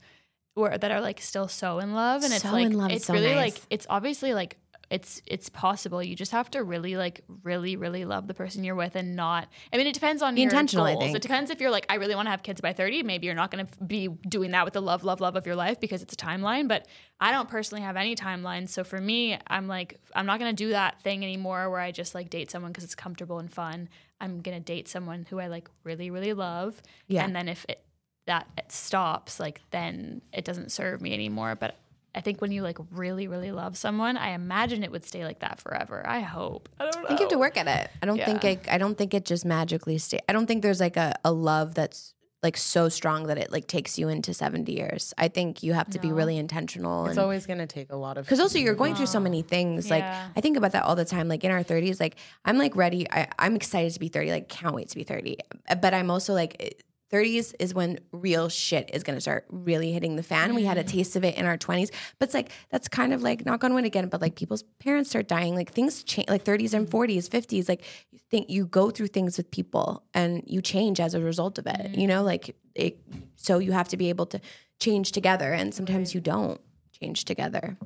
[0.55, 3.13] where that are like still so in love and it's like in love it's so
[3.13, 3.55] really nice.
[3.55, 4.57] like it's obviously like
[4.89, 8.77] it's it's possible you just have to really like really really love the person you're
[8.77, 11.05] with and not I mean it depends on Be your intentional, I goals.
[11.07, 11.17] think.
[11.17, 13.35] it depends if you're like I really want to have kids by 30 maybe you're
[13.35, 16.03] not going to be doing that with the love love love of your life because
[16.03, 16.87] it's a timeline but
[17.21, 20.65] I don't personally have any timeline so for me I'm like I'm not going to
[20.65, 23.89] do that thing anymore where I just like date someone because it's comfortable and fun
[24.21, 27.25] I'm going to date someone who I like really really love Yeah.
[27.25, 27.83] and then if it
[28.27, 31.55] that it stops, like then it doesn't serve me anymore.
[31.55, 31.77] But
[32.17, 35.41] I think when you like really, really love someone, I imagine it would stay like
[35.41, 36.03] that forever.
[36.07, 36.69] I hope.
[36.81, 37.05] I don't know.
[37.05, 37.91] I think you have to work at it.
[38.03, 38.51] I don't think Yeah.
[38.51, 40.19] it, I don't think it just magically stay.
[40.29, 43.67] I don't think there's like a, a love that's like so strong that it like
[43.67, 45.13] takes you into 70 years.
[45.19, 48.19] I think you have to be really intentional It's and always gonna take a lot
[48.19, 48.25] of.
[48.25, 49.91] because also you're going through so many things.
[49.91, 51.29] Like I think about that all the time.
[51.29, 53.11] Like in our 30s, like I'm like ready.
[53.11, 54.31] I, I'm excited to be 30.
[54.31, 55.39] Like can't wait to be 30.
[55.83, 56.83] But I'm also like.
[57.13, 60.55] Eh, 30s is when real shit is going to start really hitting the fan.
[60.55, 63.23] We had a taste of it in our 20s, but it's like that's kind of
[63.23, 64.09] like knock on wood again.
[64.09, 67.69] But like people's parents start dying, like things change, like 30s and 40s, 50s.
[67.69, 71.59] Like you think you go through things with people and you change as a result
[71.59, 71.97] of it.
[71.97, 73.01] You know, like it.
[73.37, 74.41] So you have to be able to
[74.79, 76.61] change together, and sometimes you don't
[77.01, 77.77] change together.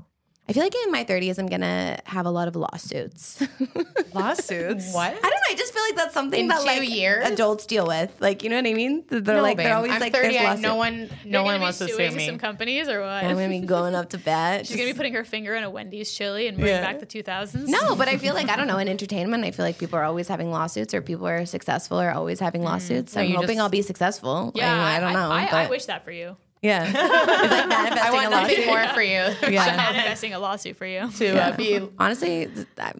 [0.49, 3.41] I feel like in my 30s, I'm gonna have a lot of lawsuits.
[4.13, 4.93] Lawsuits.
[4.93, 5.11] what?
[5.13, 5.49] I don't know.
[5.49, 7.25] I just feel like that's something In that like years?
[7.29, 8.11] adults deal with.
[8.19, 9.05] Like, you know what I mean?
[9.09, 10.29] They're No, like babe, they're always I'm like 30.
[10.29, 10.63] there's I- lawsuits.
[10.63, 12.27] no one, You're no gonna one be wants to suing sue me.
[12.27, 13.09] some companies or what?
[13.25, 14.67] I'm gonna be going up to bat.
[14.67, 16.81] She's gonna be putting her finger in a Wendy's chili and bring Yeah.
[16.81, 17.69] back the 2000s.
[17.69, 18.79] no, but I feel like I don't know.
[18.79, 22.11] In entertainment, I feel like people are always having lawsuits, or people are successful are
[22.11, 22.71] always having mm-hmm.
[22.73, 23.15] lawsuits.
[23.15, 24.51] No, I'm hoping just- I'll be successful.
[24.57, 25.31] Yeah, I, I don't know.
[25.31, 26.37] I, I, wish that for you.
[26.63, 26.95] Yeah, it's
[27.51, 28.67] like manifesting I want a nothing lawsuit.
[28.67, 29.77] more for you Yeah.
[29.77, 31.11] Manifesting a lawsuit for you.
[31.11, 31.81] to uh, be.
[31.99, 32.93] Honestly, th- I-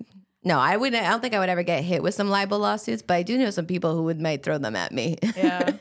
[0.43, 1.03] no, I wouldn't.
[1.05, 3.37] I don't think I would ever get hit with some libel lawsuits, but I do
[3.37, 5.19] know some people who would might throw them at me.
[5.37, 5.73] Yeah.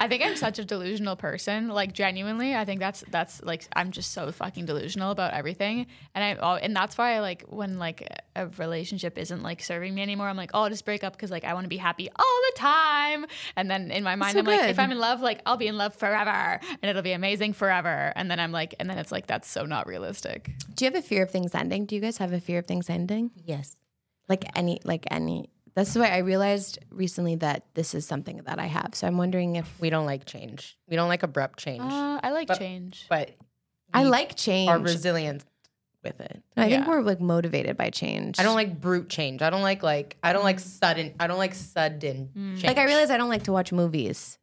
[0.00, 1.68] I think I'm such a delusional person.
[1.68, 6.24] Like genuinely, I think that's that's like I'm just so fucking delusional about everything, and
[6.24, 10.00] I oh, and that's why I like when like a relationship isn't like serving me
[10.00, 12.08] anymore, I'm like, oh, I'll just break up because like I want to be happy
[12.16, 15.20] all the time, and then in my mind, so I'm like, if I'm in love,
[15.20, 18.74] like I'll be in love forever, and it'll be amazing forever, and then I'm like,
[18.80, 20.50] and then it's like that's so not realistic.
[20.74, 21.84] Do you have a fear of things ending?
[21.84, 23.32] Do you guys have a fear of things ending?
[23.44, 23.76] Yes.
[24.30, 25.50] Like any, like any.
[25.74, 28.94] That's why I realized recently that this is something that I have.
[28.94, 30.76] So I'm wondering if We don't like change.
[30.88, 31.82] We don't like abrupt change.
[31.82, 33.06] Uh, I like But- change.
[33.08, 33.30] but
[33.94, 34.68] I we like change.
[34.68, 35.44] are resilient
[36.02, 36.42] with it.
[36.56, 36.88] I think Yeah.
[36.88, 38.40] we're like motivated by change.
[38.40, 39.42] I don't like brute change.
[39.42, 41.14] I don't like like I don't like sudden.
[41.20, 42.64] I don't like sudden change.
[42.64, 42.78] like.
[42.78, 44.38] I realize I don't like to watch movies.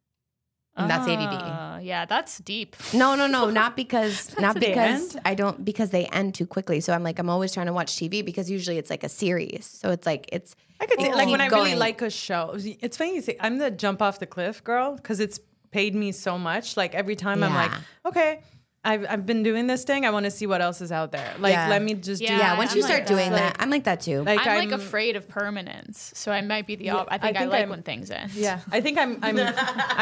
[0.78, 1.34] And that's ADD.
[1.42, 2.76] Uh, yeah, that's deep.
[2.94, 5.16] No, no, no, not because not because.
[5.24, 6.80] I don't because they end too quickly.
[6.80, 9.66] So I'm like I'm always trying to watch TV because usually it's like a series.
[9.66, 11.16] So it's like it's I could see, Oh.
[11.16, 11.78] like when Keep I really going.
[11.78, 12.54] like a show.
[12.56, 16.12] It's funny you say I'm the jump off the cliff girl because it's paid me
[16.12, 16.76] so much.
[16.76, 17.72] Like every time I'm like,
[18.06, 18.40] okay,
[18.84, 20.06] I've I've been doing this thing.
[20.06, 21.34] I want to see what else is out there.
[21.38, 21.68] Like Yeah.
[21.68, 22.34] let me just Yeah, do.
[22.36, 22.56] yeah.
[22.56, 23.14] Once I'm you like start that.
[23.14, 24.22] doing that, I'm like that too.
[24.22, 26.90] Like I'm, like afraid of permanence, so I might be the.
[26.90, 28.32] Op- I think I, think like I'm- when things end.
[28.34, 29.36] Yeah, I think I'm I'm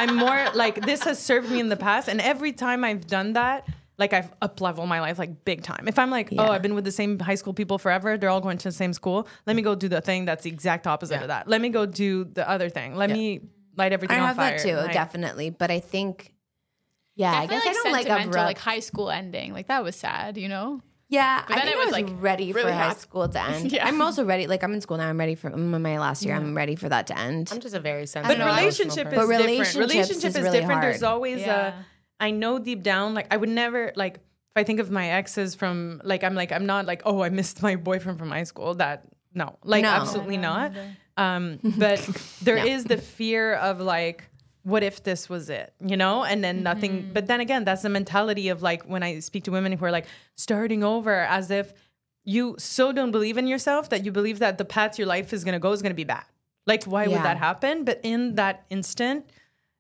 [0.01, 3.33] I'm more like this has served me in the past, and every time I've done
[3.33, 3.67] that,
[3.99, 5.89] like I've up leveled my life like big time.
[5.89, 6.49] If I'm like, oh, Yeah.
[6.49, 8.73] oh, I've been with the same high school people forever, they're all going to the
[8.73, 9.27] same school.
[9.47, 11.49] Let me go do the thing that's the exact opposite of that.
[11.49, 12.95] Let me go do the other thing.
[12.95, 13.41] Let me
[13.75, 14.59] light everything I on have fire.
[14.59, 15.49] that too, Like, definitely.
[15.51, 16.33] But I think,
[17.17, 18.47] yeah, I Definitely guess like I don't like sentimental, abrupt.
[18.47, 19.53] like high school ending.
[19.53, 20.81] Like that was sad, you know.
[21.09, 22.99] Yeah, But I then think it I was, was like, ready for really high happy.
[23.01, 23.71] school to end.
[23.77, 23.87] Yeah.
[23.87, 24.47] I'm also ready.
[24.49, 25.09] Like I'm in school now.
[25.09, 26.35] I'm ready for I'm in my last year.
[26.35, 27.49] I'm ready for that to end.
[27.53, 28.39] I'm just a very But sensitive.
[28.39, 29.75] know, I- relationship is But different.
[29.77, 30.81] Relationship is is, really different.
[30.81, 30.83] hard.
[30.95, 31.69] There's always Yeah.
[31.69, 31.85] a.
[32.19, 35.55] I know deep down, like I would never like if I think of my exes
[35.55, 38.75] from like I'm like I'm not like oh I missed my boyfriend from high school.
[38.75, 39.91] That no, like No.
[39.91, 40.73] absolutely not.
[41.17, 41.99] Um, but
[42.43, 44.29] there is the fear of like
[44.73, 46.17] what if this was it you know?
[46.31, 47.13] And then nothing mm-hmm.
[47.17, 49.95] but then again that's the mentality of like when i speak to women who are
[49.99, 50.07] like
[50.47, 51.67] starting over as if
[52.35, 55.45] you so don't believe in yourself that you believe that the path your life is
[55.45, 56.25] going to go is going to be bad.
[56.67, 57.11] Like why Yeah.
[57.13, 57.85] would that happen?
[57.85, 59.21] But in that instant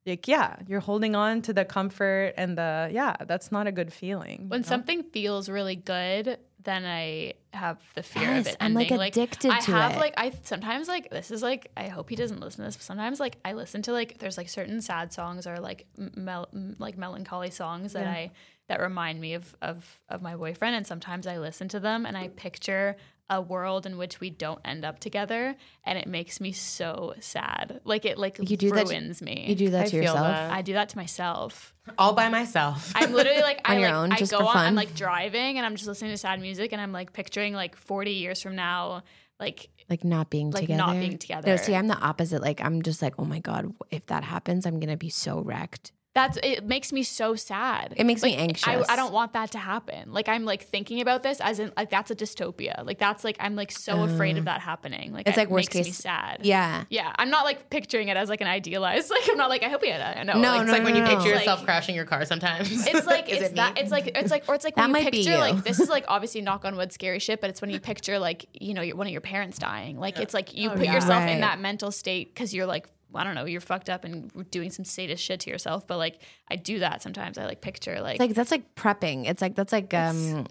[0.07, 3.93] like yeah you're holding on to the comfort and the yeah that's not a good
[3.93, 8.57] feeling When something feels really good, then I have the fear of Yes, it.
[8.61, 9.99] I'm, like, addicted I to have it.
[9.99, 12.77] like I sometimes like this is like I hope he doesn't listen to this.
[12.77, 16.51] But sometimes like I listen to like there's like certain sad songs or like mel-
[16.79, 18.33] like melancholy songs that I
[18.69, 22.17] that remind me of of of my boyfriend, and sometimes I listen to them and
[22.19, 22.97] I picture
[23.29, 27.81] a world in which we don't end up together, and it makes me so sad.
[27.85, 29.47] Like it like You do that to- ruins me.
[29.49, 30.19] you do that I to feel yourself.
[30.21, 30.51] that.
[30.53, 31.75] I do that to myself.
[31.99, 32.93] all by myself.
[32.97, 34.67] I'm literally like I On your like own, I just go for on fun?
[34.67, 37.77] I'm like driving and I'm just listening to sad music and I'm like picturing like
[37.77, 39.03] 40 years from now
[39.41, 40.79] like like not being Like, together.
[40.79, 42.43] not being together No, see, I'm the opposite.
[42.43, 45.93] Like I'm just like, oh my god, if that happens, I'm gonna be so wrecked.
[46.17, 47.93] That's it makes me so sad.
[47.97, 48.67] It makes me anxious.
[48.67, 50.13] I, I don't want that to happen.
[50.13, 52.85] Like I'm like thinking about this as in like that's a dystopia.
[52.85, 55.13] Like that's like I'm like so afraid of that happening.
[55.13, 56.41] Like Uh, It's it like worst makes me case- sad.
[56.43, 56.85] Yeah.
[56.89, 59.11] Yeah, I'm not like picturing it as like an idealized.
[59.17, 60.33] Like I'm not like I hope he had a no.
[60.41, 61.35] No, like, it's like when you picture no.
[61.39, 62.71] yourself Like- crashing your car sometimes.
[62.87, 65.05] It's like it's it that it's like it's like or it's like That when you
[65.05, 65.39] might be picture you.
[65.39, 68.19] like this is like obviously knock on wood scary shit, but it's when you picture
[68.19, 69.99] like you know your, one of your parents dying.
[70.01, 70.95] Like it's like you put yeah.
[70.95, 71.33] yourself Right.
[71.33, 74.71] in that mental state because you're like I don't know you're fucked up and doing
[74.71, 75.87] some sadist shit to yourself.
[75.87, 77.39] But like I do that sometimes.
[77.39, 78.19] I like picture like.
[78.19, 79.29] Like that's like prepping.
[79.29, 80.47] It's like that's like um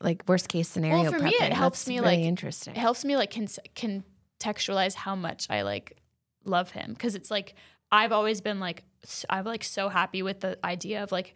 [0.00, 1.02] like worst case scenario.
[1.02, 1.46] well, for me, prepping.
[1.46, 2.74] it helps That's me really like interesting.
[2.74, 4.02] It helps me like con-
[4.40, 5.98] contextualize how much I like
[6.44, 7.54] love him because it's like
[7.90, 8.84] I've always been like
[9.30, 11.34] I'm like so happy with the idea of like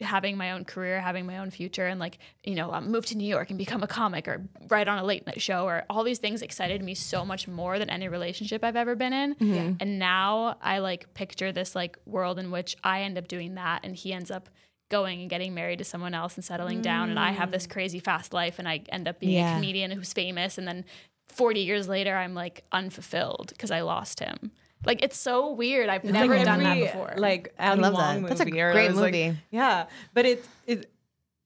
[0.00, 3.16] having my own career, having my own future, and like you know, um, move to
[3.16, 6.02] New York and become a comic or write on a late night show or all
[6.04, 9.76] these things excited me so much more than any relationship I've ever been in.
[9.80, 13.80] And now I like picture this like world in which I end up doing that,
[13.84, 14.48] and he ends up
[14.90, 18.00] going and getting married to someone else and settling down, and I have this crazy
[18.00, 19.52] fast life, and I end up being Yeah.
[19.52, 20.84] a comedian who's famous, and then
[21.28, 24.52] 40 years later, I'm like unfulfilled because I lost him.
[24.86, 25.88] Like it's so weird.
[25.88, 27.14] I've never like done that before.
[27.16, 28.28] Like I love Wong that.
[28.28, 29.36] That's a great it was like- movie.
[29.50, 30.90] yeah, but it it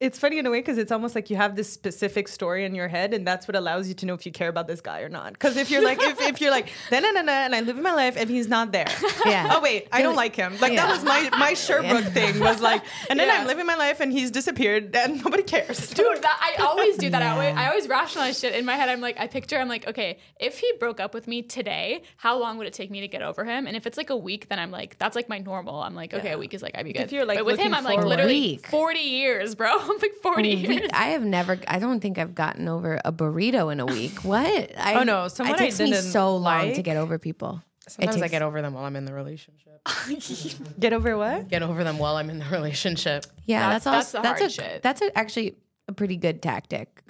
[0.00, 2.74] it's funny in a way because it's almost like you have this specific story in
[2.74, 5.00] your head, and that's what allows you to know if you care about this guy
[5.00, 5.32] or not.
[5.32, 7.76] Because if you're like if, if you're like na na na na, and I live
[7.76, 8.86] in my life and he's not there,
[9.26, 9.48] Yeah.
[9.52, 10.52] Oh wait, I don't like him.
[10.60, 13.40] Like that was my my Sherbrooke thing was like, and then Yeah.
[13.40, 15.90] I'm living my life and he's disappeared and nobody cares.
[15.90, 17.20] Dude, that, I always do that.
[17.22, 18.88] I, always, I always rationalize shit in my head.
[18.88, 22.38] I'm like, I picture, I'm like, okay, if he broke up with me today, how
[22.38, 23.66] long would it take me to get over him?
[23.66, 25.82] And if it's like a week, then I'm like, that's like my normal.
[25.82, 27.02] I'm like, okay, a week is like, I'd be good.
[27.02, 28.66] If you're, like, but with him, I'm like literally Week.
[28.68, 29.76] 40 years, bro.
[29.90, 30.68] I'm like 40 years.
[30.82, 31.58] We- I have never.
[31.68, 34.12] I don't think I've gotten over a burrito in a week.
[34.24, 34.72] What?
[34.78, 37.62] I, Oh, no, someone It I takes me so long to get over people.
[37.88, 39.80] Sometimes I get over them while I'm in the relationship.
[40.78, 41.48] Get over what?
[41.48, 43.24] Get over them while I'm in the relationship.
[43.46, 44.82] Yeah, That's- that's that's also the that's, hard a shit.
[44.82, 45.56] that's a, actually
[45.88, 47.02] a pretty good tactic.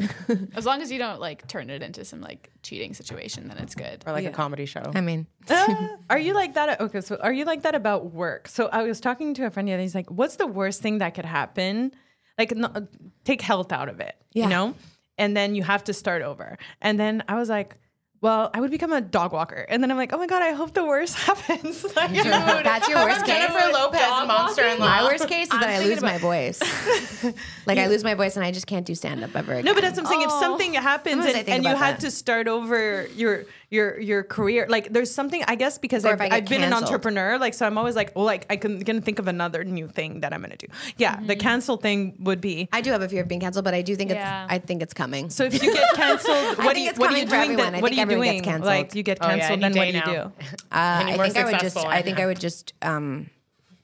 [0.55, 3.75] as long as you don't like turn it into some like cheating situation, then it's
[3.75, 4.05] good.
[4.07, 4.93] Or like a comedy show.
[4.95, 6.81] I mean, Uh, are you like that?
[6.81, 8.47] Okay, so are you like that about work?
[8.47, 9.85] So I was talking to a friend the other day.
[9.85, 11.93] He's like, "What's the worst thing that could happen?
[12.39, 12.83] Like, no, uh,
[13.25, 14.45] take health out of it, Yeah.
[14.45, 14.75] you know,
[15.19, 17.77] and then you have to start over." And then I was like,
[18.21, 20.53] "Well, I would become a dog walker." And then I'm like, "Oh my god, I
[20.53, 23.35] hope the worst happens." Like, that's your worst case.
[23.35, 26.61] Jennifer Lopez, monster in My worst case is that I thinking lose my voice.
[27.67, 29.65] like I lose my voice and I just can't do stand up ever again.
[29.65, 30.23] No, but that's what I'm saying.
[30.23, 30.41] If oh.
[30.41, 34.93] something happens and, and you about had to start over your your your career, like
[34.93, 37.67] there's something I guess because Or I've, I get I've been an entrepreneur, like so
[37.67, 40.41] I'm always like, well, like I can gonna think of another new thing that I'm
[40.41, 40.69] gonna do.
[40.97, 41.41] Yeah, the Mm-hmm.
[41.41, 42.69] cancel thing would be.
[42.73, 44.45] I do have a fear of being canceled, but I do think Yeah.
[44.45, 44.53] it's.
[44.55, 45.29] I think it's coming.
[45.31, 47.43] So if you get canceled, what, do you, what are you doing?
[47.53, 47.73] everyone.
[47.75, 47.83] Then?
[47.83, 48.33] What are you doing?
[48.37, 48.67] gets canceled.
[48.67, 50.25] Like you get Oh, yeah, canceled, any then what do you now.
[50.25, 50.33] do?
[50.73, 51.77] Uh, I think I would just.
[51.77, 52.73] I think I I would just.
[52.83, 53.29] Um,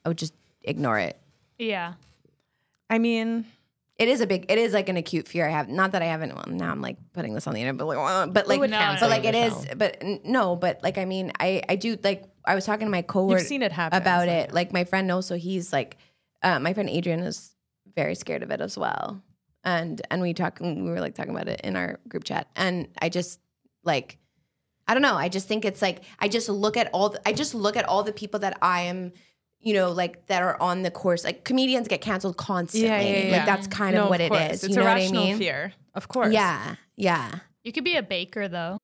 [0.03, 1.17] I would just ignore it.
[1.59, 1.93] Yeah.
[2.89, 3.45] I mean,
[3.97, 4.45] It is a big.
[4.49, 5.69] It is like an acute fear I have.
[5.69, 6.35] Not that I haven't.
[6.35, 8.71] Well, now I'm like putting this on the internet, but like, uh, but like, would
[8.71, 9.53] but like it is.
[9.53, 9.75] show.
[9.75, 12.25] But no, but like I mean, I I do like.
[12.43, 13.43] I was talking to my coworker.
[13.43, 14.53] seen it happen, about so- it.
[14.53, 15.97] Like my friend knows, so he's like,
[16.43, 17.55] uh, my friend Adrian is
[17.95, 19.21] very scared of it as well.
[19.63, 20.59] And and we talk.
[20.59, 23.39] We were like talking about it in our group chat, and I just
[23.83, 24.17] like.
[24.87, 25.15] I don't know.
[25.15, 27.09] I just think it's like I just look at all.
[27.09, 29.13] The, I just look at all the people that I am,
[29.65, 31.25] you know, like that are on the course.
[31.25, 32.87] Like comedians get canceled constantly.
[32.87, 33.37] Yeah, yeah, yeah.
[33.37, 34.63] Like that's kind no, of what it course.
[34.63, 35.37] It's you know a what I mean?
[35.37, 36.31] fear, of course.
[36.31, 37.39] Yeah, yeah.
[37.63, 38.77] You could be a baker though.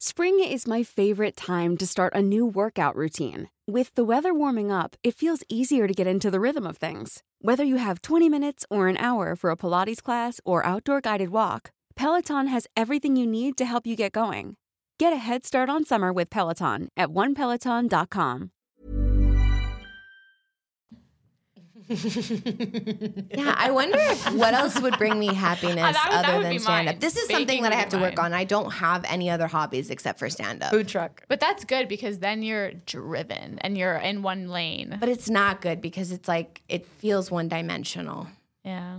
[0.00, 3.50] Spring is my favorite time to start a new workout routine.
[3.66, 7.22] With the weather warming up, it feels easier to get into the rhythm of things.
[7.40, 11.30] Whether you have 20 minutes or an hour for a Pilates class or outdoor guided
[11.30, 14.56] walk, Peloton has everything you need to help you get going.
[14.98, 18.50] Get a head start on summer with Peloton at onepeloton.com.
[21.90, 26.58] Yeah, I wonder if what else would bring me happiness that would- that other than
[26.58, 27.00] stand up.
[27.00, 28.26] This is Baking something that I have to work mine.
[28.26, 28.34] on.
[28.34, 30.70] I don't have any other hobbies except for stand up.
[30.70, 31.22] Food truck.
[31.28, 34.96] But that's good because then you're driven and you're in one lane.
[35.00, 38.26] But it's not good because it's like it feels one dimensional.
[38.64, 38.98] Yeah.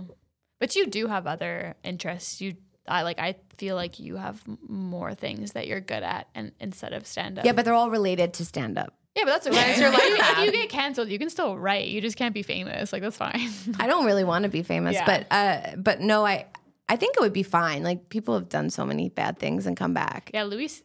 [0.58, 2.40] But you do have other interests.
[2.40, 2.54] You
[2.90, 6.92] I like I feel like you have more things that you're good at and instead
[6.92, 7.44] of stand up.
[7.44, 8.94] Yeah, but they're all related to stand up.
[9.16, 9.78] yeah, but that's okay.
[9.80, 10.04] your If life
[10.38, 11.88] you- if you get canceled, you can still write.
[11.88, 12.92] You just can't be famous.
[12.92, 13.48] Like that's fine.
[13.78, 15.04] I don't really want to be famous, Yeah.
[15.06, 16.46] but uh but no, I
[16.88, 17.82] I think it would be fine.
[17.84, 20.30] Like people have done so many bad things and come back.
[20.34, 20.82] yeah, Louis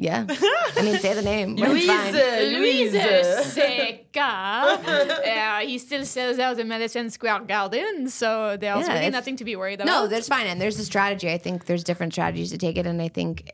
[0.00, 0.24] Yeah.
[0.76, 1.56] I mean say the name.
[1.56, 2.14] but it's fine.
[2.16, 2.92] Uh, Louise
[3.52, 4.80] Seca.
[5.24, 9.44] yeah, he still sells out the Madison Square Garden, so there's Yeah, really nothing to
[9.44, 9.86] be worried about.
[9.86, 10.46] No, that's fine.
[10.46, 11.30] And there's a strategy.
[11.30, 12.86] I think there's different strategies to take it.
[12.86, 13.50] And I think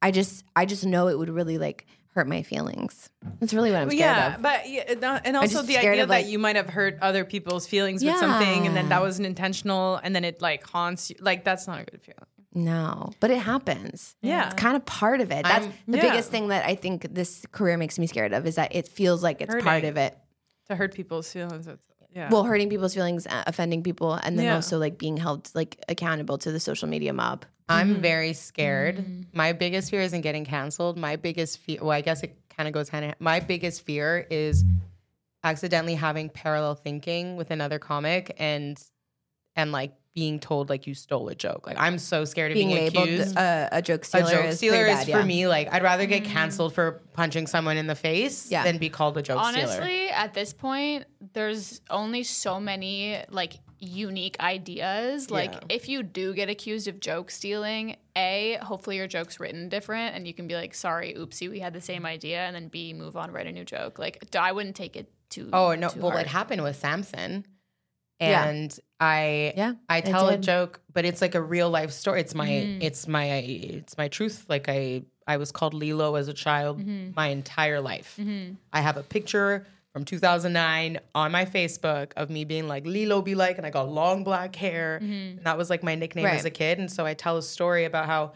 [0.00, 3.10] I just I just know it would really like hurt my feelings.
[3.38, 4.42] That's really what I'm scared yeah, of.
[4.42, 7.26] but yeah, no- and also the idea of, like- that you might have hurt other
[7.26, 11.16] people's feelings with something, and then that wasn't intentional, and then it like haunts you.
[11.20, 12.24] Like that's not a good feeling.
[12.52, 14.16] No, but it happens.
[14.22, 14.46] Yeah.
[14.46, 15.44] It's kind of part of it.
[15.44, 16.10] That's I'm- the Yeah.
[16.10, 19.22] biggest thing that I think this career makes me scared of is that it feels
[19.22, 20.18] like it's part of it.
[20.68, 21.66] To hurt people's feelings.
[21.68, 22.28] It's, yeah.
[22.28, 24.54] Well, hurting people's feelings, uh, offending people, and then Yeah.
[24.56, 27.44] also like being held like accountable to the social media mob.
[27.68, 29.26] I'm very scared.
[29.32, 30.98] My biggest fear isn't getting canceled.
[30.98, 33.20] My biggest fear, well, I guess it kind of goes hand in hand.
[33.20, 34.64] My biggest fear is
[35.44, 38.76] accidentally having parallel thinking with another comic and
[39.56, 41.66] and like being told like you stole a joke.
[41.66, 43.36] Like I'm so scared of being being, labeled accused.
[43.36, 44.24] uh, a joke stealer.
[44.24, 45.24] a stealer joke is stealer is bad, for yeah.
[45.24, 48.64] me like I'd rather get canceled for punching someone in the face Yeah.
[48.64, 49.64] than be called a joke stealer.
[49.68, 55.30] Honestly, at this point, there's only so many like unique ideas.
[55.30, 55.60] Like Yeah.
[55.68, 60.26] if you do get accused of joke stealing, A, hopefully your joke's written different and
[60.26, 63.16] you can be like, sorry, oopsie, we had the same idea, and then B, move
[63.16, 63.98] on, write a new joke.
[63.98, 65.88] Like I wouldn't take it too Oh no!
[65.88, 66.22] too Well, hard.
[66.22, 67.46] it happened with Samson,
[68.20, 68.66] Yeah.
[69.00, 72.20] I Yeah, I tell a joke, but it's like a real life story.
[72.20, 72.82] It's my Mm-hmm.
[72.82, 74.44] it's my it's my truth.
[74.48, 77.12] Like I I was called Lilo as a child Mm-hmm.
[77.16, 78.18] my entire life.
[78.72, 83.34] I have a picture from 2009 on my Facebook of me being like Lilo be
[83.34, 85.38] like, and I got long black hair, Mm-hmm.
[85.38, 86.38] and that was like my nickname Right.
[86.38, 86.78] as a kid.
[86.78, 88.32] And so I tell a story about how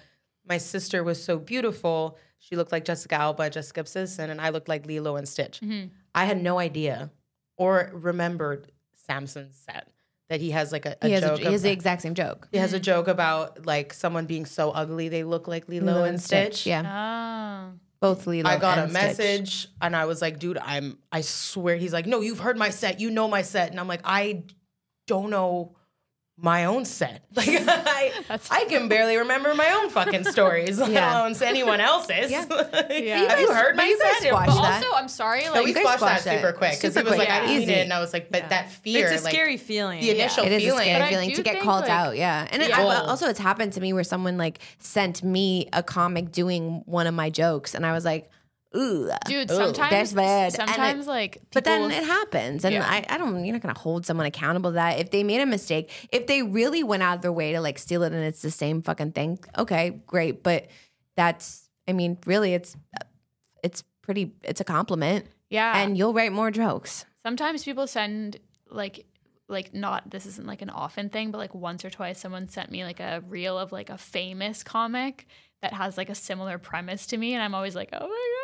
[0.49, 2.19] my sister was so beautiful.
[2.39, 5.61] She looked like Jessica Alba, Jessica Simpson, and I looked like Lilo and Stitch.
[5.61, 5.89] Mm-hmm.
[6.15, 7.11] I had no idea
[7.57, 8.71] or remembered
[9.07, 9.89] Samson's set
[10.31, 11.39] that he has like a, a He has, a, joke.
[11.41, 12.49] he has the exact same joke.
[12.53, 16.20] he has a joke about like someone being so ugly they look like Lilo, and
[16.20, 16.66] Stitch.
[16.66, 17.70] Yeah, Ah.
[18.01, 18.49] both Lilo.
[18.49, 19.03] I got a and Stitch.
[19.03, 22.70] message and I was like, dude, I'm I swear he's like, no, you've heard my
[22.70, 23.70] set, you know my set.
[23.70, 24.45] And I'm like, I
[25.07, 25.77] don't know
[26.37, 27.24] my own set.
[27.37, 28.12] Like I,
[28.51, 31.20] I can barely remember my own fucking stories, let Yeah.
[31.20, 32.30] alone anyone else's.
[32.30, 32.45] Yeah.
[32.91, 33.18] Yeah.
[33.28, 34.28] Have you guys- heard my you guys set?
[34.28, 34.85] squashed But that.
[34.85, 36.41] also, I'm sorry, No, we you guys squashed that squashed that.
[36.41, 37.30] super quick because it was like, quick.
[37.30, 37.72] I didn't mean Easy.
[37.72, 40.01] it, and I was like, but that fear, It's a like, scary feeling.
[40.01, 40.80] the initial It is feeling.
[40.80, 42.16] a scary But feeling to get called like- out.
[42.16, 45.82] Yeah, and it, I, also it's happened to me where someone like sent me a
[45.82, 48.30] comic doing one of my jokes, and I was like,
[48.77, 52.75] "Ooh, dude, Ooh, sometimes that's bad." And it- Sometimes like but then it happens, and
[52.75, 52.85] Yeah.
[52.87, 53.45] I, I don't.
[53.45, 55.91] You're not gonna hold someone accountable to that if they made a mistake.
[56.12, 58.51] If they really went out of their way to like steal it, and it's the
[58.51, 59.39] same fucking thing.
[59.59, 60.66] Okay, great, but
[61.16, 61.68] that's.
[61.87, 62.77] I mean, really, it's
[63.62, 64.35] it's pretty.
[64.43, 67.05] It's a compliment, yeah, and you'll write more jokes.
[67.22, 68.39] sometimes people send
[68.70, 69.07] like
[69.49, 72.70] like not this isn't like an often thing but like once or twice someone sent
[72.70, 75.27] me like a reel of like a famous comic
[75.61, 78.44] that has like a similar premise to me and i'm always like oh my god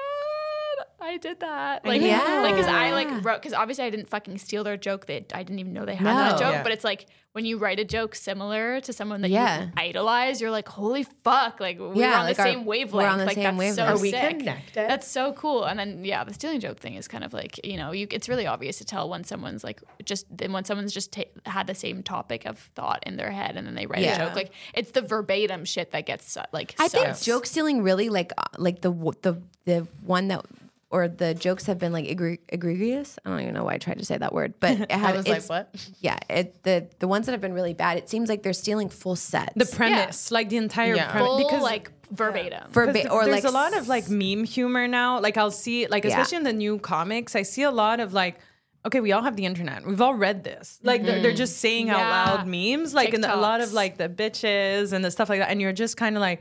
[1.00, 2.40] i did that like Yeah.
[2.42, 5.42] like because i like wrote because obviously i didn't fucking steal their joke that i
[5.42, 6.62] didn't even know they had that joke Yeah.
[6.62, 9.62] but it's like when you write a joke similar to someone that Yeah.
[9.66, 12.92] you idolize you're like holy fuck like we're Yeah, on like the our- same wavelength
[13.06, 13.76] we're on the like same that's wavelength.
[13.88, 14.38] so Are we sick.
[14.38, 14.74] connected?
[14.74, 15.62] That's so cool.
[15.64, 18.28] And then yeah, the stealing joke thing is kind of like you know you it's
[18.28, 21.74] really obvious to tell when someone's like just then when someone's just ta- had the
[21.74, 24.16] same topic of thought in their head and then they write Yeah.
[24.16, 28.08] a joke like it's the verbatim shit that gets like I think joke stealing really
[28.08, 28.90] like uh, like the
[29.22, 30.44] the the one that
[30.90, 33.18] or the jokes have been like egre- egregious.
[33.24, 35.16] I don't even know why I tried to say that word, but it I had,
[35.16, 35.90] was like, what?
[36.00, 37.96] Yeah, it, the the ones that have been really bad.
[37.96, 39.52] It seems like they're stealing full sets.
[39.54, 41.10] The premise, like the entire Yeah.
[41.10, 42.70] premise, full because like verbatim.
[42.72, 45.20] for Because ba- or there's like a lot of like meme humor now.
[45.20, 46.10] Like I'll see, like Yeah.
[46.10, 48.40] especially in the new comics, I see a lot of like,
[48.84, 49.86] okay, we all have the internet.
[49.86, 50.80] We've all read this.
[50.82, 51.36] Like they're, they're mm-hmm.
[51.36, 55.04] just saying out loud memes, like in the, a lot of like the bitches and
[55.04, 56.40] the stuff like that, and you're just kind of like.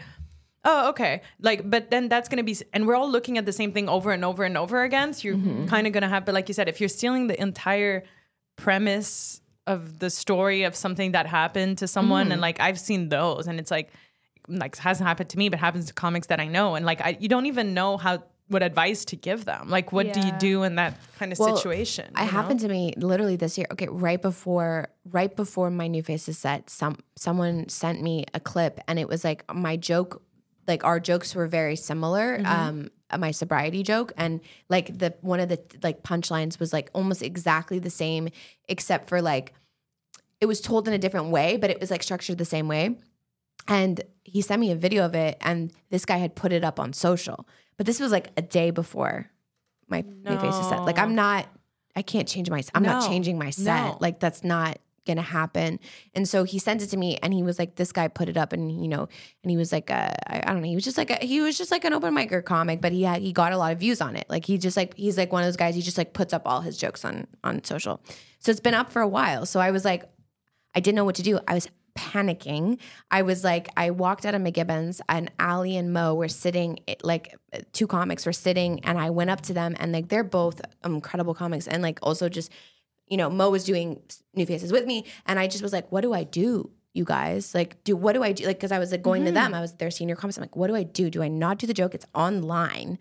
[0.65, 1.21] Oh, okay.
[1.41, 4.11] Like, but then that's gonna be, and we're all looking at the same thing over
[4.11, 5.13] and over and over again.
[5.13, 5.67] So you're Mm-hmm.
[5.67, 8.03] kind of gonna have, but like you said, if you're stealing the entire
[8.57, 12.31] premise of the story of something that happened to someone, Mm-hmm.
[12.33, 13.89] and like I've seen those, and it's like,
[14.47, 17.17] like hasn't happened to me, but happens to comics that I know, and like I,
[17.19, 19.69] you don't even know how what advice to give them.
[19.69, 22.05] Like, what do you do in that kind of Well, situation?
[22.05, 22.23] it know?
[22.25, 23.67] happened to me literally this year.
[23.71, 28.79] Okay, right before right before my new faces set, some someone sent me a clip
[28.87, 30.23] and it was like my joke
[30.69, 32.37] like our jokes were very similar.
[32.37, 32.45] Mm-hmm.
[32.45, 32.89] Um
[33.19, 34.39] my sobriety joke and
[34.69, 38.29] like the one of the like punchlines was like almost exactly the same
[38.67, 39.53] except for like
[40.41, 42.97] it was told in a different way, but it was like structured the same way.
[43.67, 46.79] And he sent me a video of it, and this guy had put it up
[46.79, 47.47] on social.
[47.77, 49.29] But this was like a day before
[49.87, 50.83] my new faces set.
[50.85, 51.47] Like I'm not,
[51.95, 53.85] I can't change my, I'm not changing my set.
[53.85, 53.97] No.
[53.99, 55.79] Like that's not gonna happen.
[56.13, 58.37] And so he sent it to me, and he was like, this guy put it
[58.37, 59.07] up, and you know,
[59.43, 61.41] and he was like, uh, I, I don't know, he was just like, a, he
[61.41, 63.79] was just like an open micer comic, but he had, he got a lot of
[63.79, 64.25] views on it.
[64.29, 65.75] Like he just like, he's like one of those guys.
[65.75, 68.01] He just like puts up all his jokes on on social.
[68.39, 69.45] So it's been up for a while.
[69.45, 70.03] So I was like,
[70.75, 71.39] I didn't know what to do.
[71.47, 72.79] I was panicking.
[73.11, 77.03] I was like, I walked out of McKibbin's and Ali and Mo were sitting, it-
[77.03, 77.35] like
[77.73, 81.33] two comics were sitting, and I went up to them and like they're both incredible
[81.33, 81.67] comics.
[81.67, 82.51] And like also just,
[83.09, 84.01] you know, Mo was doing
[84.35, 85.05] New Faces with me.
[85.25, 86.71] And I just was like, what do I do?
[86.93, 88.45] You guys, like, do what do I do?
[88.45, 89.35] Like, because I was like going to mm-hmm.
[89.35, 90.37] them, I was their senior comics.
[90.37, 91.09] I'm like, what do I do?
[91.09, 91.93] Do I not do the joke?
[91.93, 92.97] It's online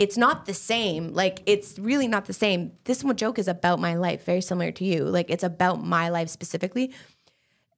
[0.00, 1.12] it's not the same.
[1.12, 2.72] Like it's really not the same.
[2.84, 5.04] This one joke is about my life, very similar to you.
[5.04, 6.94] Like it's about my life specifically.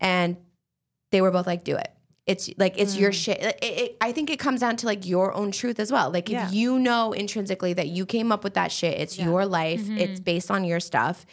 [0.01, 0.37] And
[1.11, 1.93] they were both like, "Do it."
[2.25, 3.15] It's like it's your mm.
[3.15, 3.43] shit.
[3.43, 6.13] It, it, I think it comes down to like your own truth as well.
[6.13, 9.81] Like if you know intrinsically that you came up with that shit, it's your life.
[9.91, 10.23] It's mm-hmm.
[10.23, 11.27] based on your stuff.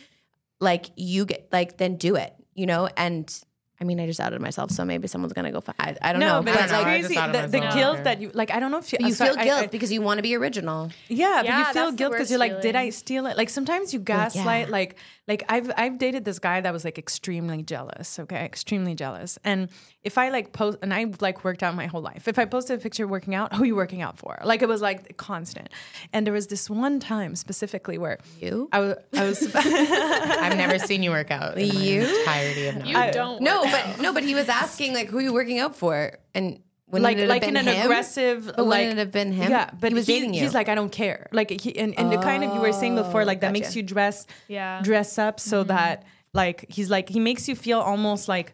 [0.60, 2.34] Like you get like then do it.
[2.54, 3.34] You know, and
[3.82, 5.62] I mean, I just outed myself, so maybe someone's gonna go.
[5.62, 7.16] Fi- I, I don't no, know, but but it's like crazy.
[7.16, 8.52] The, the guilt that you like.
[8.52, 10.36] I don't know if you, you feel I- guilt I- because you want to be
[10.36, 10.92] original.
[11.08, 13.38] Yeah, but you feel that's guilt because you're like, did I steal it?
[13.38, 14.68] Like sometimes you gaslight.
[14.68, 14.72] yeah.
[14.72, 14.98] Like,
[15.30, 18.18] like I've I've dated this guy that was like extremely jealous.
[18.20, 19.38] Okay, extremely jealous.
[19.46, 19.70] And
[20.04, 22.28] if I like post, and I like worked out my whole life.
[22.28, 24.40] If I posted a picture working out, who are you working out for?
[24.44, 25.70] Like it was like constant.
[26.12, 28.68] And there was this one time specifically where You?
[28.74, 31.58] I was I was I've never seen you work out.
[31.58, 32.02] In You?
[32.08, 33.14] The entirety of You knowledge.
[33.14, 33.42] don't.
[33.42, 34.02] No, work but out.
[34.02, 36.18] no, but he was asking like, who are you working out for?
[36.34, 36.60] And
[36.92, 37.84] wouldn't like it have like been in an him?
[37.86, 39.52] aggressive But like wouldn't it have been him?
[39.52, 40.42] Yeah, but he was he- dating you.
[40.42, 41.28] He's like, I don't care.
[41.32, 43.84] Like he and, and the kind of you were saying before, like that makes you
[43.84, 44.82] dress Yeah.
[44.82, 45.70] dress up so mm-hmm.
[45.70, 48.54] that like he's like he makes you feel almost like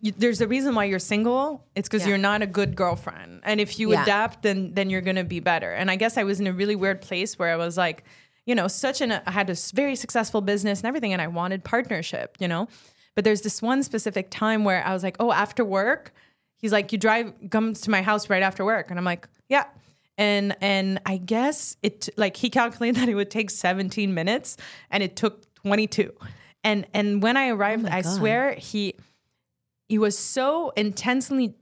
[0.00, 1.64] you, there's a reason why you're single.
[1.74, 2.10] It's because Yeah.
[2.10, 4.02] you're not a good girlfriend, and if you Yeah.
[4.02, 5.72] adapt, then then you're gonna be better.
[5.72, 8.04] And I guess I was in a really weird place where I was like,
[8.46, 11.26] you know, such an I had a s- very successful business and everything, and I
[11.28, 12.68] wanted partnership, you know.
[13.14, 16.12] But there's this one specific time where I was like, oh, after work,
[16.64, 19.66] he's like, you drive comes to my house right after work, and I'm like, yeah.
[20.16, 24.56] And and I guess it like he calculated that it would take 17 minutes,
[24.90, 26.10] and it took 22.
[26.62, 28.94] And and when I arrived, oh I swear he
[29.90, 31.54] he was so intensely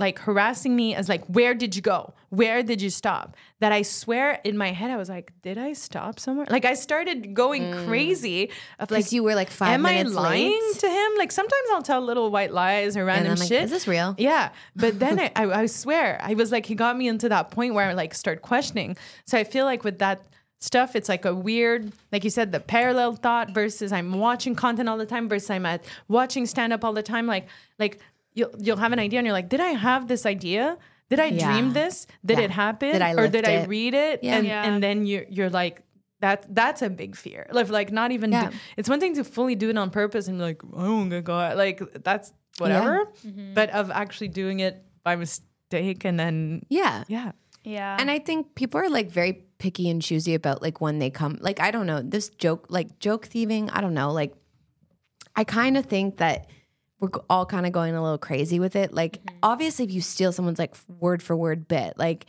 [0.00, 2.14] like harassing me as like where did you go?
[2.30, 3.36] Where did you stop?
[3.60, 6.46] That i swear in my head i was like did i stop somewhere?
[6.48, 7.86] Like i started going mm.
[7.86, 10.78] crazy of like you were like five am i lying late?
[10.80, 11.12] to him?
[11.18, 13.62] Like sometimes i'll tell little white lies or And random like, shit.
[13.64, 14.16] Is this real?
[14.18, 14.50] yeah.
[14.74, 17.74] But then I, I i swear i was like he got me into that point
[17.74, 18.96] where i like start questioning.
[19.26, 20.22] So i feel like with that
[20.62, 24.90] stuff it's like a weird like you said the parallel thought versus i'm watching content
[24.90, 27.26] all the time versus i'm at watching stand up all the time.
[27.26, 27.46] Like
[27.78, 27.98] like
[28.40, 30.64] you'll, you'll have an idea and you're like did i have this idea
[31.10, 31.46] did i Yeah.
[31.46, 32.44] dream this did Yeah.
[32.46, 34.36] it happen Did I or lift did i read it Yeah.
[34.36, 34.64] and Yeah.
[34.66, 35.76] and then you you're like
[36.24, 38.50] that that's a big fear like like not even Yeah.
[38.50, 41.20] do, it's one thing to fully do it on purpose and be like oh my
[41.32, 41.78] god like
[42.08, 42.32] that's
[42.62, 42.94] whatever
[43.26, 43.54] mm-hmm.
[43.58, 44.74] but of actually doing it
[45.04, 47.04] by mistake and then Yeah.
[47.08, 47.32] yeah
[47.64, 47.96] Yeah.
[48.00, 51.36] And I think people are like very picky and choosy about like when they come.
[51.48, 53.68] Like I don't know this joke, like joke thieving.
[53.76, 54.10] I don't know.
[54.20, 54.32] Like
[55.36, 56.48] I kind of think that
[57.00, 58.92] we're all kind of going a little crazy with it.
[58.92, 62.26] Like obviously, if you steal someone's like word for word bit, like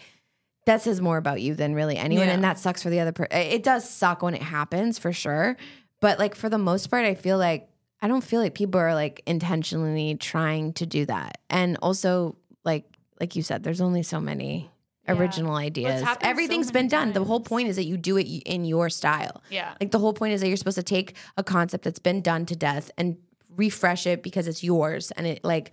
[0.66, 2.34] that says more about you than really anyone, Yeah.
[2.34, 3.36] and that sucks for the other person.
[3.38, 5.58] It does suck when it happens for sure,
[6.00, 7.68] but like for the most part, I feel like
[8.02, 12.86] I don't feel like people are like intentionally trying to do that, and also like
[13.20, 14.72] like you said, there's only so many
[15.08, 16.02] original ideas.
[16.02, 17.14] so Everything's many been done.
[17.14, 19.44] The whole point is that you do it in your style.
[19.50, 19.74] Yeah.
[19.82, 22.46] Like the whole point is that you're supposed to take a concept that's been done
[22.46, 23.18] to death and
[23.66, 25.68] refresh it because it's yours and it like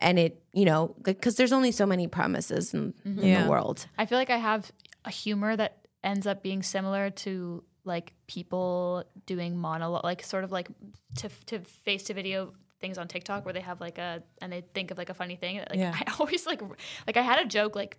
[0.00, 3.42] and it you know because there's only so many promises in, in Yeah.
[3.42, 3.78] the world.
[4.02, 4.62] I feel like I have
[5.04, 5.72] a humor that
[6.02, 10.68] ends up being similar to like people doing monologue, like sort of like
[11.20, 14.62] to to face to video things on TikTok where they have like a and they
[14.74, 15.54] think of like a funny thing.
[15.58, 15.94] Like Yeah.
[16.00, 16.60] I always like
[17.08, 17.98] like I had a joke like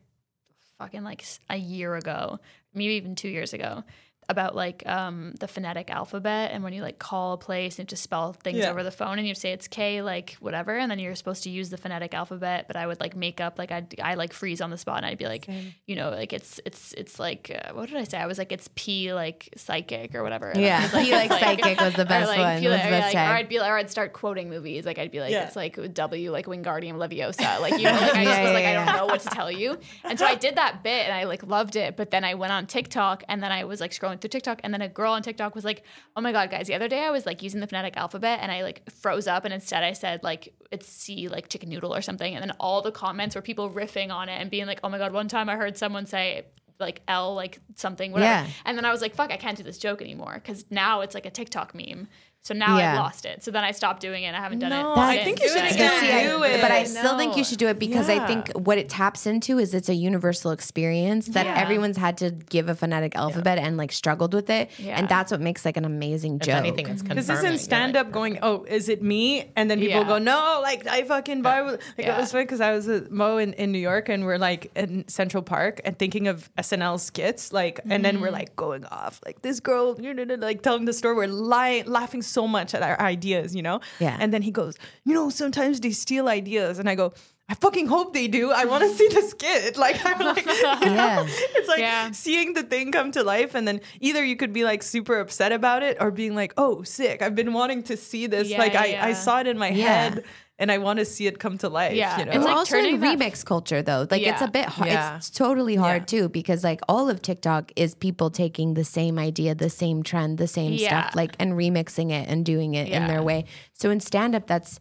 [0.77, 2.39] fucking like a year ago,
[2.73, 3.83] maybe even two years ago.
[4.30, 7.95] About like um, the phonetic alphabet, and when you like call a place and to
[7.95, 8.69] spell things Yeah.
[8.69, 11.49] over the phone, and you say it's K, like whatever, and then you're supposed to
[11.49, 12.65] use the phonetic alphabet.
[12.67, 15.07] But I would like make up, like I I like freeze on the spot, and
[15.07, 15.49] I'd be like,
[15.88, 18.19] you know, like it's it's it's like uh, what did I say?
[18.19, 20.51] I was like it's P like psychic or whatever.
[20.51, 22.84] And Yeah, was P like psychic was the or, best like, one, P was like-
[22.84, 23.27] the or, best like.
[23.30, 24.86] Or I'd be like, or I'd start quoting movies.
[24.86, 25.45] Like I'd be like Yeah.
[25.47, 27.59] it's like W like Wingardium Leviosa.
[27.61, 29.30] Like you know, like I just Yeah, was like yeah, I don't know what to
[29.30, 29.80] tell you.
[30.03, 31.97] And so I did that bit and I like loved it.
[31.97, 34.74] But then I went on TikTok and then I was like scrolling through TikTok and
[34.74, 35.84] then a girl on TikTok was like,
[36.15, 36.67] "Oh my god, guys!
[36.67, 39.45] The other day I was like using the phonetic alphabet and I like froze up
[39.45, 42.82] and instead I said like it's C like chicken noodle or something." And then all
[42.82, 45.49] the comments were people riffing on it and being like, "Oh my god!" One time
[45.49, 46.45] I heard someone say
[46.80, 48.51] like L like something whatever, Yeah.
[48.65, 49.32] and then I was like, "Fuck!
[49.32, 52.07] I can't do this joke anymore because now it's like a TikTok meme."
[52.41, 52.93] So now Yeah.
[52.93, 53.43] I've lost it.
[53.43, 54.27] So then I stopped doing it.
[54.27, 54.97] and I haven't done No, it.
[54.97, 56.61] I think you should And still can't- See, I- do it.
[56.61, 59.59] But I still think you should do it because I think what it taps into
[59.59, 61.59] is it's a universal experience that Yeah.
[61.61, 64.97] everyone's had to give a phonetic alphabet and like struggled with it, Yeah.
[64.97, 66.55] and that's what makes like an amazing If joke.
[66.55, 67.01] anything, it's.
[67.01, 69.51] Because this isn't stand up going, oh, is it me?
[69.55, 70.07] And then people Yeah.
[70.07, 71.61] go, no, like I fucking buy.
[71.61, 74.37] Like it was funny because I was with Mo in, in New York and we're
[74.37, 78.23] like in Central Park and thinking of SNL skits, like, and then Mm-hmm.
[78.23, 81.15] we're like going off, like this girl, you know, like telling the story.
[81.15, 83.80] We're lying, laughing so much at our ideas, you know?
[83.99, 84.17] Yeah.
[84.19, 86.80] And then he goes, you know, sometimes they steal ideas.
[86.80, 87.13] And I go,
[87.51, 88.51] I fucking hope they do.
[88.51, 89.75] I want to see the skit.
[89.86, 91.25] Like, I'm like, Yeah.
[91.27, 92.11] it's like Yeah.
[92.11, 95.51] seeing the thing come to life and then either you could be like super upset
[95.51, 98.75] about it or being like oh sick i've been wanting to see this Yeah, like
[98.75, 99.86] I, I saw it in my Yeah.
[99.86, 100.23] head
[100.60, 102.20] and i want to see it come to life Yeah.
[102.20, 104.05] you know And It's like also in turning that- remix culture though.
[104.12, 104.89] Like it's a bit hard.
[104.91, 105.18] Yeah.
[105.18, 106.05] It's totally hard Yeah.
[106.20, 110.38] too because like all of TikTok is people taking the same idea, the same trend,
[110.38, 110.88] the same Yeah.
[110.88, 113.45] stuff, like and remixing it and doing it in their way.
[113.74, 114.80] So in stand up, that's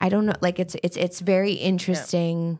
[0.00, 0.38] I don't know.
[0.40, 2.58] Like it's it's it's very interesting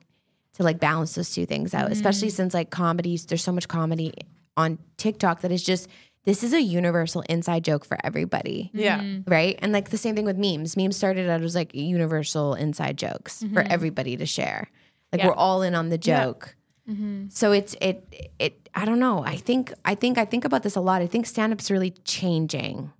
[0.57, 1.93] to like balance those two things out, mm-hmm.
[1.93, 3.25] especially since like comedies.
[3.27, 4.13] There's so much comedy
[4.57, 5.89] on TikTok that is just
[6.25, 8.71] this is a universal inside joke for everybody.
[8.75, 9.01] Yeah.
[9.01, 9.31] Mm-hmm.
[9.31, 9.59] Right.
[9.63, 10.77] And like the same thing with memes.
[10.77, 13.73] Memes started out as like universal inside jokes for mm-hmm.
[13.73, 14.71] everybody to share.
[15.13, 15.29] Like Yeah.
[15.29, 16.57] we're all in on the joke.
[16.89, 17.29] Mm-hmm.
[17.31, 19.25] So it's it it I don't know.
[19.25, 21.03] I think I think I think about this a lot.
[21.03, 22.93] I think stand up's really changing.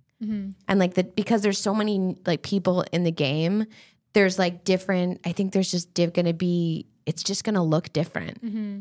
[0.67, 3.65] And like the because there's so many like people in the game,
[4.13, 8.43] there's like different I think there's just diff- gonna be it's just gonna look different.
[8.45, 8.79] Mm-hmm.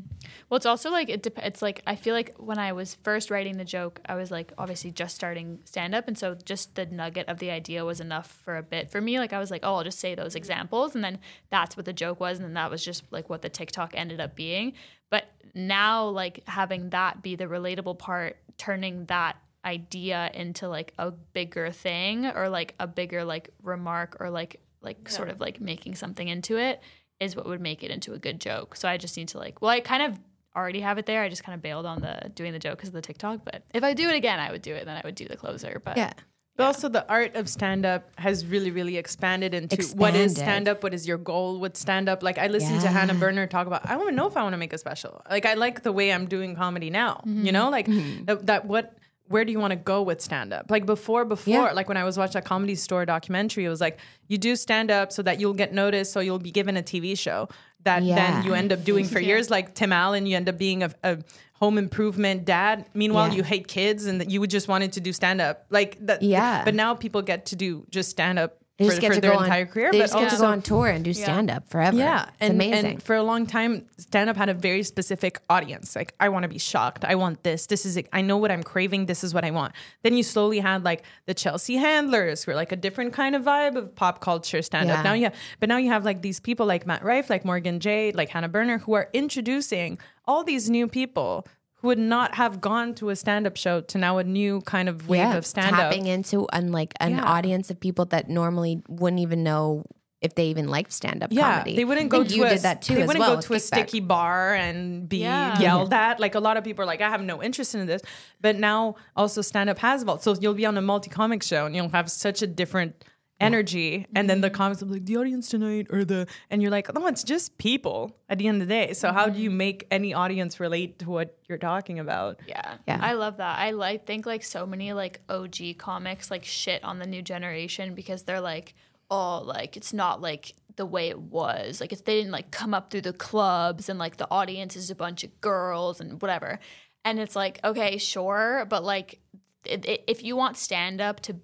[0.49, 1.22] Well, it's also like it.
[1.22, 4.31] Dep- it's like I feel like when I was first writing the joke, I was
[4.31, 8.01] like obviously just starting stand up, and so just the nugget of the idea was
[8.01, 9.18] enough for a bit for me.
[9.18, 11.18] Like I was like, oh, I'll just say those examples, and then
[11.51, 14.20] that's what the joke was, and then that was just like what the TikTok ended
[14.20, 14.74] up being.
[15.09, 15.24] But
[15.55, 21.70] now, like having that be the relatable part, turning that idea into like a bigger
[21.70, 26.28] thing or like a bigger like remark or like like sort of like making something
[26.28, 26.81] into it
[27.20, 28.76] is what would make it into a good joke.
[28.76, 30.18] So I just need to like, well, I kind of
[30.57, 31.22] already have it there.
[31.22, 33.45] I just kind of bailed on the doing the joke because of the TikTok.
[33.45, 34.85] But if I do it again, I would do it.
[34.87, 35.81] Then I would do the closer.
[35.85, 36.12] But Yeah.
[36.57, 40.37] But also the art of stand up has really, really expanded into what is Expanded.
[40.37, 42.22] stand up, what is your goal with stand up.
[42.22, 44.53] Like I listened to Hannah Berner talk about I want to know if I want
[44.53, 45.22] to make a special.
[45.31, 47.22] Like I like the way I'm doing comedy now.
[47.26, 47.47] Mm-hmm.
[47.47, 47.87] You know, like
[48.26, 48.95] that, that what
[49.31, 50.70] where do you want to go with stand up?
[50.70, 51.72] Like before, before, Yeah.
[51.72, 54.91] like when I was watching that comedy store documentary, it was like you do stand
[54.91, 57.49] up so that you'll get noticed, so you'll be given a TV show
[57.85, 58.16] that Yeah.
[58.16, 59.49] then you end up doing for years.
[59.49, 61.18] Like Tim Allen, you end up being a, a
[61.55, 62.87] home improvement dad.
[62.93, 63.35] Meanwhile, Yeah.
[63.37, 65.64] you hate kids and that you would just wanted to do stand up.
[65.70, 66.22] Like that.
[66.22, 66.64] Yeah.
[66.64, 69.20] But now people get to do just stand up They for, just get for to
[69.20, 69.93] their go entire on, career.
[69.93, 71.99] They but just get to go on tour and do stand up forever.
[71.99, 72.93] yeah, it's and, amazing.
[72.93, 75.95] And for a long time, stand up had a very specific audience.
[75.95, 77.05] Like, I want to be shocked.
[77.05, 77.66] I want this.
[77.66, 78.01] This is.
[78.11, 79.05] I know what I'm craving.
[79.05, 79.74] This is what I want.
[80.03, 83.43] Then you slowly had like the Chelsea Handlers, who are like a different kind of
[83.43, 84.97] vibe of pop culture stand up.
[84.97, 85.03] Yeah.
[85.03, 88.12] Now, yeah, but now you have like these people like Matt Rife, like Morgan Jay,
[88.12, 91.47] like Hannah Berner, who are introducing all these new people.
[91.81, 95.09] Who would not have gone to a stand-up show to now a new kind of
[95.09, 95.81] wave yeah, of stand-up?
[95.81, 97.24] tapping into an like an Yeah.
[97.24, 99.85] audience of people that normally wouldn't even know
[100.20, 101.76] if they even liked stand up Yeah, comedy.
[101.76, 103.57] they wouldn't go to you a, did that too They wouldn't well go to a
[103.57, 103.61] Kickback.
[103.62, 105.59] sticky bar and be Yeah.
[105.59, 106.20] yelled at.
[106.20, 108.03] Like a lot of people are like, I have no interest in this.
[108.39, 110.22] But now also stand up has evolved.
[110.22, 113.03] So you'll be on a multi comic show and you'll have such a different
[113.41, 114.07] energy.
[114.14, 114.57] And then the mm-hmm.
[114.57, 117.59] comics will be like, the audience tonight or the and you're like, no, it's just
[117.59, 118.93] people at the end of the day.
[118.93, 119.59] So how do you mm-hmm.
[119.59, 122.41] make any audience relate to what you're talking about?
[122.47, 122.76] Yeah.
[122.86, 122.99] Yeah.
[123.01, 123.59] I love that.
[123.59, 127.95] I like think like so many like OG comics like shit on the new generation
[127.95, 128.74] because they're like,
[129.11, 131.80] oh, like it's not like the way it was.
[131.80, 134.91] Like if they didn't like come up through the clubs and like the audience is
[134.91, 136.59] a bunch of girls and whatever.
[137.05, 139.20] And it's like, okay, sure, but like
[139.64, 141.36] it, it, if you want stand up to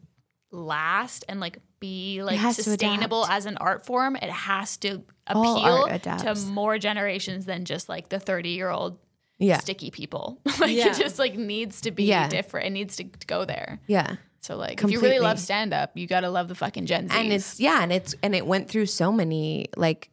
[0.51, 6.35] last and like be like sustainable as an art form, it has to appeal to
[6.49, 8.99] more generations than just like the 30 year old
[9.39, 9.59] Yeah.
[9.59, 10.39] sticky people.
[10.61, 10.89] like Yeah.
[10.89, 12.29] it just like needs to be Yeah.
[12.29, 12.67] different.
[12.67, 13.81] It needs to go there.
[13.87, 14.17] yeah.
[14.41, 17.17] So like if you really love stand up, you gotta love the fucking Gen Z.
[17.17, 20.09] and it's yeah and it's and it went through so many like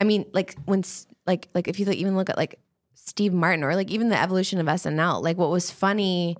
[0.00, 0.84] i mean like when
[1.26, 2.60] like like if you like, even look at like
[2.94, 6.36] steve martin or like even the evolution of snl like what was funny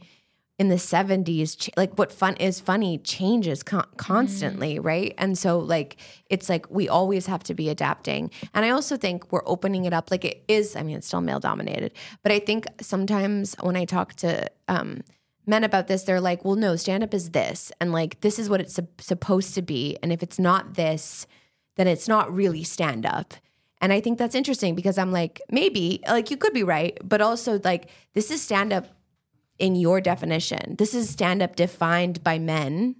[0.58, 5.14] in the 70s like what fun is funny changes con- constantly right?
[5.18, 5.96] And so like
[6.26, 8.30] it's like we always have to be adapting.
[8.54, 11.20] And i also think we're opening it up like it is i mean it's still
[11.20, 11.92] male dominated
[12.22, 15.02] but i think sometimes when i talk to um
[15.46, 18.48] men about this they're like well no stand up is this and like this is
[18.48, 21.26] what it's sup- supposed to be and if it's not this
[21.76, 23.34] then it's not really stand up
[23.80, 27.20] and i think that's interesting because i'm like maybe like you could be right but
[27.20, 28.86] also like this is stand up
[29.62, 30.74] in your definition.
[30.76, 32.96] This is stand up defined by men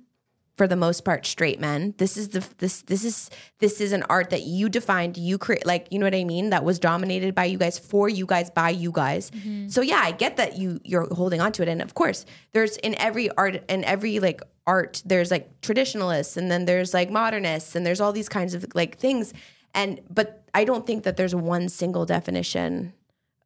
[0.56, 1.92] for the most part straight men.
[1.98, 5.66] This is the this this is this is an art that you defined you create
[5.66, 6.50] like you know what i mean?
[6.50, 9.32] That was dominated by you guys for you guys by you guys.
[9.32, 9.68] Mm-hmm.
[9.68, 11.68] So yeah i get that you you're holding on to it.
[11.68, 16.48] And of course there's in every art in every like art there's like traditionalists and
[16.48, 19.34] then there's like modernists and there's all these kinds of like things.
[19.74, 22.92] And but i don't think that there's one single definition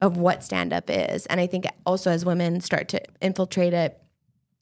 [0.00, 1.26] of what stand up is.
[1.26, 4.00] And i think also as women start to infiltrate it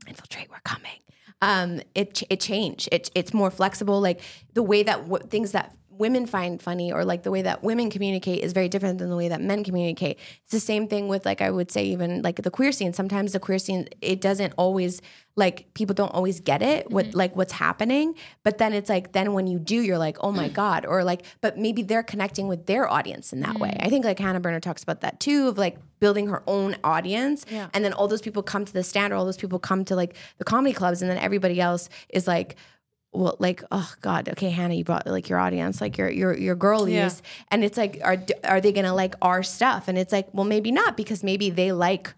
[0.06, 1.00] infiltrate we're coming
[1.42, 4.00] um it it changed it it's more flexible.
[4.00, 4.20] Like
[4.52, 7.90] the way that w- things that women find funny or like the way that women
[7.90, 10.18] communicate is very different than the way that men communicate.
[10.42, 12.92] It's the same thing with like i would say even like the queer scene.
[12.92, 15.00] Sometimes the queer scene it doesn't always
[15.36, 17.18] like people don't always get it what mm-hmm.
[17.18, 18.14] like what's happening.
[18.42, 20.54] But then it's like then when you do you're like oh my mm.
[20.54, 23.70] god or like but maybe they're connecting with their audience in that way.
[23.70, 23.86] Mm.
[23.86, 27.46] I think like hannah berner talks about that too of like building her own audience.
[27.72, 29.96] And then all those people come to the stand or all those people come to
[29.96, 32.56] like the comedy clubs and then everybody else is like
[33.14, 36.54] well, like, oh God, okay, Hannah, you brought like your audience, like your your your
[36.56, 37.10] girlies, Yeah.
[37.50, 39.88] and it's like, are are they gonna like our stuff?
[39.88, 42.12] And it's like, well, maybe not because maybe they like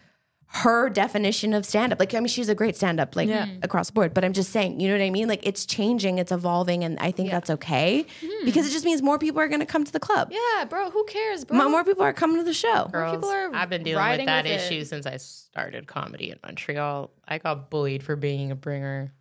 [0.49, 1.99] her definition of stand up.
[1.99, 3.47] Like, I mean, she's a great stand up, like Yeah.
[3.47, 3.65] Mm.
[3.65, 4.15] across the board.
[4.15, 5.29] But I'm just saying, you know what I mean?
[5.29, 8.45] Like, it's changing, it's evolving, and I think that's okay hmm.
[8.45, 10.31] because it just means more people are gonna come to the club.
[10.31, 10.91] Yeah, bro.
[10.91, 11.59] Who cares, bro?
[11.59, 12.89] Mo- More people are coming to the show.
[12.93, 14.61] Girls, people are I've been dealing with that with it.
[14.73, 17.11] issue since I started comedy in Montreal.
[17.27, 19.13] I got bullied for being a bringer.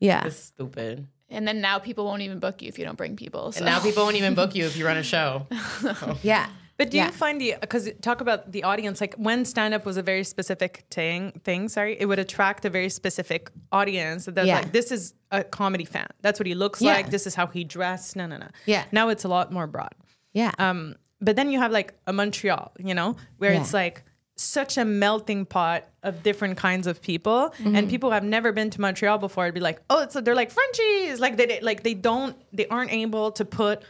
[0.00, 0.24] Yeah.
[0.26, 1.06] It's stupid.
[1.28, 3.52] and then now people won't even book you if you don't bring people.
[3.52, 3.58] So.
[3.58, 5.46] And now people won't even book you if you run a show.
[6.22, 6.48] Yeah.
[6.76, 7.06] But do Yeah.
[7.06, 10.24] you find the because talk about the audience like when stand up was a very
[10.24, 14.56] specific thing thing sorry it would attract a very specific audience that Yeah.
[14.60, 16.94] like this is a comedy fan that's what he looks Yeah.
[16.94, 18.84] like this is how he dressed no no no Yeah.
[18.92, 19.94] now it's a lot more broad
[20.32, 20.52] Yeah.
[20.58, 24.02] um but then you have like a Montreal you know where it's like
[24.40, 27.52] such a melting pot of different kinds of people.
[27.58, 27.76] Mm-hmm.
[27.76, 30.34] and people who have never been to Montreal before would be like oh it's they're
[30.34, 31.20] like Frenchies.
[31.20, 33.82] Like they they- like they don't they aren't able to put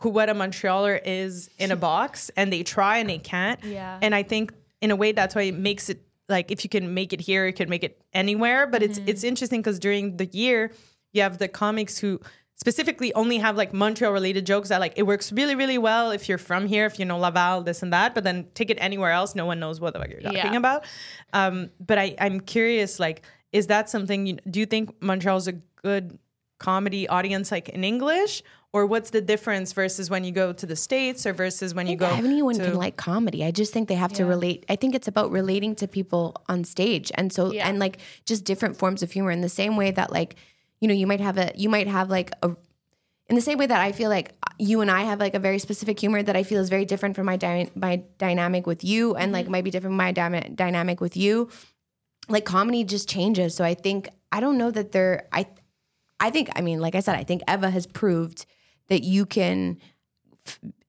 [0.00, 3.62] who what a Montrealer is in a box and they try and they can't.
[3.64, 3.98] Yeah.
[4.00, 6.94] and I think in a way that's why it makes it like if you can
[6.94, 8.66] make it here you can make it anywhere.
[8.66, 10.72] But it's it's interesting because during the year
[11.12, 12.20] you have the comics who
[12.60, 16.28] specifically only have like Montreal related jokes that like it works really really well if
[16.28, 19.12] you're from here if you know Laval this and that but then take it anywhere
[19.12, 20.56] else no one knows what the fuck you're talking Yeah.
[20.56, 20.84] about
[21.32, 25.52] um but I I'm curious like is that something you do you think Montreal's a
[25.82, 26.18] good
[26.58, 28.42] comedy audience like in English
[28.72, 31.96] or what's the difference versus when you go to the states or versus when you
[31.96, 33.42] go anyone to, can like comedy.
[33.42, 34.66] I just think they have to relate.
[34.68, 37.66] I think it's about relating to people on stage, and so Yeah.
[37.66, 37.96] and like
[38.26, 39.30] just different forms of humor.
[39.30, 40.36] In the same way that like
[40.80, 42.50] you know you might have a you might have like a
[43.28, 45.58] in the same way that I feel like you and I have like a very
[45.58, 49.14] specific humor that I feel is very different from my dy- my dynamic with you,
[49.16, 49.52] and like mm-hmm.
[49.52, 51.48] might be different from my dyma- dynamic with you.
[52.28, 53.54] Like comedy just changes.
[53.54, 55.46] So I think I don't know that they're I.
[56.20, 58.44] I think I mean like I said I think Eva has proved
[58.88, 59.78] that you can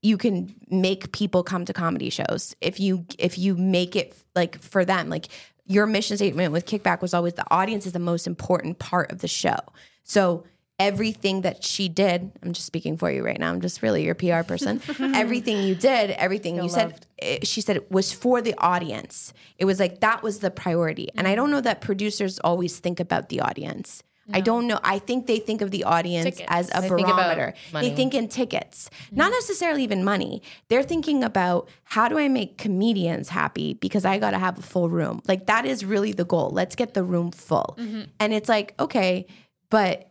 [0.02, 4.58] you can make people come to comedy shows if you if you make it like
[4.60, 5.28] for them like
[5.70, 9.20] your mission statement with kickback was always the audience is the most important part of
[9.20, 9.56] the show.
[10.04, 10.44] So
[10.80, 14.16] everything that she did i'm just speaking for you right now i'm just really your
[14.16, 14.82] pr person.
[15.14, 19.34] Everything you did everything you said it, eh, she said it was for the audience.
[19.58, 21.10] It was like that was the priority.
[21.16, 24.04] And i don't know that producers always think about the audience
[24.34, 24.80] I don't know.
[24.84, 26.48] I think they think of the audience Tickets.
[26.50, 27.54] as a They barometer.
[27.74, 27.90] money.
[27.90, 29.16] They think in tickets, mm-hmm.
[29.18, 30.42] not necessarily even money.
[30.70, 34.62] They're thinking about how do I make comedians happy because I got to have a
[34.62, 35.22] full room.
[35.28, 36.50] Like that is really the goal.
[36.52, 37.76] Let's get the room full.
[37.80, 38.02] Mm-hmm.
[38.20, 39.26] And it's like, okay,
[39.70, 40.10] but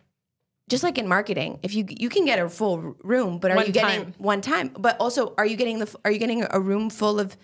[0.68, 3.66] just like in marketing, if you you can get a full room, but are One
[3.66, 4.14] you getting time.
[4.18, 4.70] one time?
[4.78, 7.36] But also, are you getting the are you getting a room full of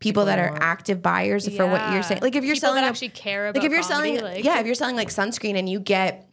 [0.00, 2.20] people that are active buyers for what you're saying?
[2.22, 4.58] Like if you're People selling that actually care like if you're comedy, selling like- yeah
[4.58, 6.28] if you're selling like sunscreen and you get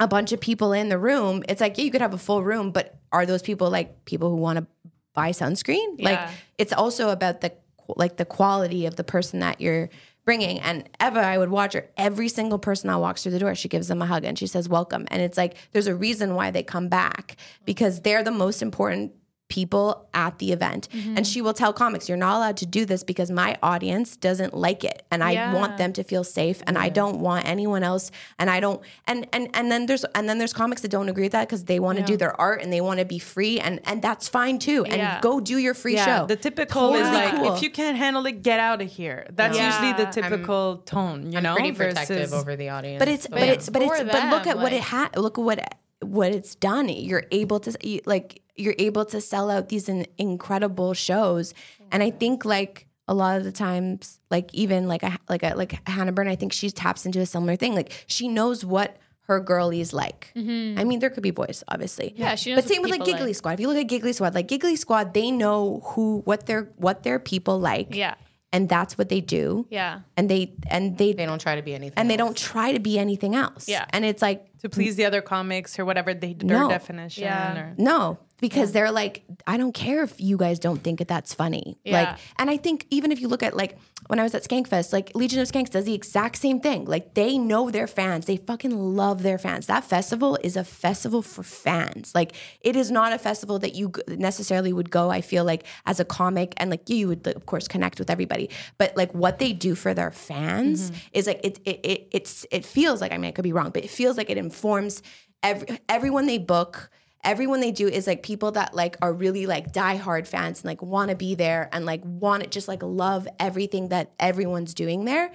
[0.00, 2.42] a bunch of people in the room it's like yeah you could have a full
[2.42, 4.66] room but are those people like people who want to
[5.14, 6.02] buy sunscreen?
[6.02, 6.18] Like
[6.58, 7.52] it's also about the
[7.96, 9.88] like the quality of the person that you're
[10.24, 10.58] bringing.
[10.60, 11.88] And eva i would watch her.
[11.96, 14.46] Every single person that walks through the door she gives them a hug and she
[14.46, 15.06] says welcome.
[15.08, 19.12] And it's like there's a reason why they come back because they're the most important
[19.48, 21.16] people at the event Mm-hmm.
[21.16, 24.54] and she will tell comics you're not allowed to do this because my audience doesn't
[24.54, 25.52] like it and i Yeah.
[25.54, 29.26] want them to feel safe and i don't want anyone else and i don't and
[29.32, 31.78] and and then there's and then there's comics that don't agree with that because they
[31.78, 34.58] want to do their art and they want to be free and and that's fine
[34.58, 35.20] too and Yeah.
[35.20, 37.54] go do your free yeah, show the typical is like cool.
[37.54, 39.26] if you can't handle it, get out of here.
[39.32, 39.66] That's Yeah.
[39.66, 41.54] usually the I'm- typical tone, you I'm know.
[41.54, 42.98] pretty protective versus- over the audience.
[42.98, 43.52] but it's but Yeah.
[43.52, 45.58] it's but it's For but look them, at what it like- had look at what
[46.02, 50.06] what it's done you're able to you- like you're able to sell out these in,
[50.18, 51.54] incredible shows
[51.92, 55.54] and i think like a lot of the times like even like a, like a,
[55.56, 58.96] like hannah Berner, i think she taps into a similar thing like she knows what
[59.26, 62.20] her girlies like i mean there could be boys obviously Mm-hmm.
[62.22, 63.36] Yeah, she knows but same with like giggly like.
[63.36, 66.68] squad if you look at giggly squad like giggly squad they know who what their
[66.76, 68.14] what their people like Yeah.
[68.52, 70.00] and that's what they do Yeah.
[70.16, 71.94] and they and they, they don't try to be anything.
[71.98, 73.86] and they don't try to be anything else Yeah.
[73.90, 76.68] and it's like to please the other comics or whatever they, their No.
[76.68, 77.24] definition.
[77.24, 77.58] Yeah.
[77.58, 78.18] Or, No,
[78.48, 81.78] because they're like, I don't care if you guys don't think that that's funny.
[81.82, 81.92] Yeah.
[81.92, 83.78] Like, and I think even if you look at like
[84.08, 86.84] when I was at Skankfest, like Legion of Skanks does the exact same thing.
[86.84, 88.26] Like they know their fans.
[88.26, 89.66] They fucking love their fans.
[89.66, 92.14] That festival is a festival for fans.
[92.14, 95.08] Like it is not a festival that you necessarily would go.
[95.08, 98.50] I feel like as a comic and like you, would of course connect with everybody.
[98.76, 101.00] But like what they do for their fans mm-hmm.
[101.14, 103.70] is like it it, it it's it feels like I mean I could be wrong,
[103.70, 105.02] but it feels like it informs
[105.42, 106.90] every everyone they book
[107.24, 110.82] everyone they do is like people that like are really like diehard fans and like
[110.82, 115.04] want to be there and like want to just like love everything that everyone's doing
[115.04, 115.32] there.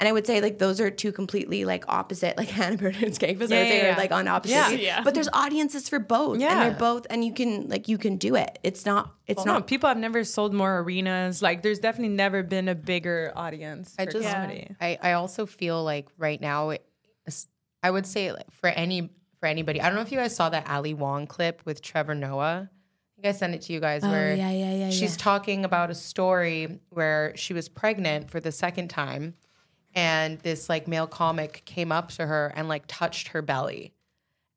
[0.00, 3.12] And I would say like those are two completely like opposite, like Hannah Burton and
[3.12, 3.20] Skankfest.
[3.30, 4.54] I would Yeah, say yeah, are like on opposite.
[4.54, 4.70] Yeah.
[4.70, 5.02] Yeah.
[5.02, 8.36] But there's audiences for both, and they're both, and you can like you can do
[8.36, 8.60] it.
[8.62, 9.12] It's not.
[9.26, 9.66] It's No, not.
[9.66, 11.42] people have never sold more arenas.
[11.42, 14.68] Like, there's definitely never been a bigger audience I for just, comedy.
[14.80, 16.86] I, I also feel like right now, it,
[17.82, 19.10] I would say like for any
[19.40, 19.80] for anybody.
[19.80, 22.70] I don't know if you guys saw that Ali Wong clip with Trevor Noah.
[22.70, 24.04] I think I sent it to you guys.
[24.04, 25.22] Oh, where Oh, yeah, yeah, yeah, She's yeah.
[25.22, 29.34] talking about a story where she was pregnant for the second time,
[29.94, 33.92] and this like male comic came up to her and like touched her belly,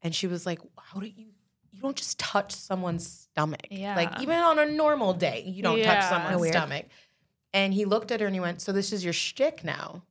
[0.01, 1.27] and she was like, "How do you?"
[1.73, 3.65] You don't just touch someone's stomach.
[3.71, 3.95] Yeah.
[3.95, 5.95] Like even on a normal day, you don't Yeah.
[5.95, 6.53] touch someone's Weird.
[6.53, 6.85] stomach.
[7.53, 10.03] And he looked at her and he went, So this is your shtick now?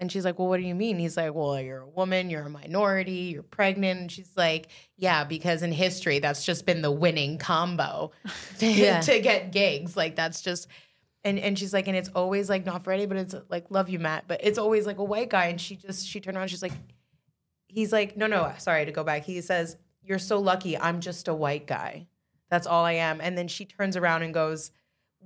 [0.00, 0.98] And she's like, Well, what do you mean?
[0.98, 4.00] He's like, Well, you're a woman, you're a minority, you're pregnant.
[4.00, 8.12] And she's like, Yeah, because in history, that's just been the winning combo
[8.58, 9.00] to, Yeah.
[9.00, 9.96] to get gigs.
[9.96, 10.68] Like that's just
[11.24, 13.98] and and she's like, and it's always like not Freddie, but it's like, love you,
[13.98, 14.28] Matt.
[14.28, 15.46] But it's always like a white guy.
[15.46, 16.72] And she just she turned around, she's like,
[17.66, 19.24] he's like, no, no, sorry to go back.
[19.24, 22.06] He says, You're so lucky, I'm just a white guy.
[22.50, 23.20] That's all I am.
[23.20, 24.70] And then she turns around and goes,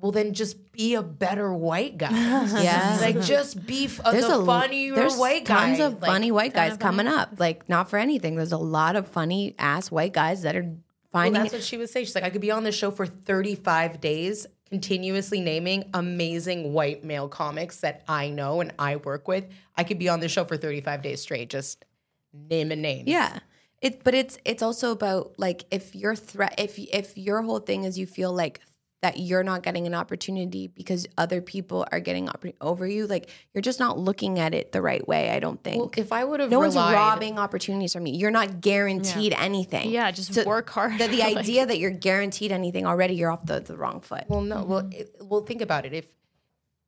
[0.01, 2.11] Well, then just be a better white guy.
[2.62, 2.99] Yeah.
[3.01, 5.66] like just be f- there's the a funnier there's white guy.
[5.76, 7.34] tons of Like, funny white guys coming up.
[7.38, 8.34] Like not for anything.
[8.36, 10.76] There's a lot of funny ass white guys that are Well,
[11.12, 11.43] finding.
[11.43, 12.05] that's what she would say.
[12.05, 17.05] She's like, I could be on this show for 35 days, continuously naming amazing white
[17.05, 19.45] male comics that I know and I work with.
[19.76, 21.84] I could be on this show for 35 days straight, just
[22.32, 23.09] name naming names.
[23.09, 23.38] Yeah.
[23.80, 27.84] It, but it's it's also about like if your threat if if your whole thing
[27.84, 28.61] is you feel like
[29.03, 32.28] that you're not getting an opportunity because other people are getting
[32.61, 35.78] over you like you're just not looking at it the right way I don't think
[35.78, 39.34] Well, if I would have no one's relied, robbing opportunities from you you're not guaranteed
[39.36, 40.98] anything Yeah, just work hard.
[40.98, 44.24] the, the Like- idea that you're guaranteed anything already you're off the, the wrong foot
[44.28, 44.62] Well, no.
[44.64, 44.92] Well, mm-hmm.
[44.92, 45.92] it, well, think about it.
[45.92, 46.07] If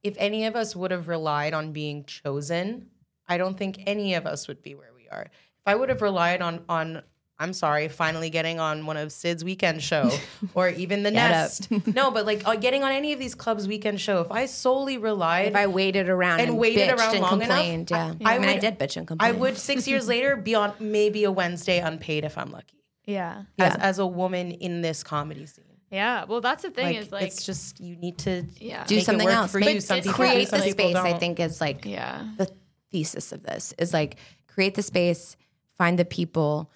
[0.02, 2.90] if any of us would have relied on being chosen,
[3.26, 5.22] I don't think any of us would be where we are.
[5.32, 7.02] If I would have relied on on
[7.38, 10.08] I'm sorry, finally getting on one of Sid's weekend show
[10.54, 11.32] or even the Get up.
[11.32, 11.68] Nest.
[11.94, 14.20] no, but like uh, getting on any of these clubs weekend show.
[14.20, 17.48] If I solely relied, if I waited around and, And waited around and long enough,
[17.58, 19.28] complained yeah I- I, mean I did bitch and complain.
[19.34, 22.84] I would six years later be on maybe a Wednesday unpaid if I'm lucky.
[23.04, 23.42] yeah.
[23.58, 23.64] Yeah.
[23.66, 25.64] As as a woman in this comedy scene.
[25.90, 26.24] Yeah.
[26.24, 28.84] Well, that's the thing Like, is like, it's just you need to yeah.
[28.84, 29.80] do make it something work else for Make- you.
[29.80, 31.18] Some people create the space I don't.
[31.20, 32.28] think is like yeah.
[32.36, 32.48] the
[32.92, 34.16] thesis of this is like
[34.46, 35.36] create the space,
[35.76, 36.70] find the people,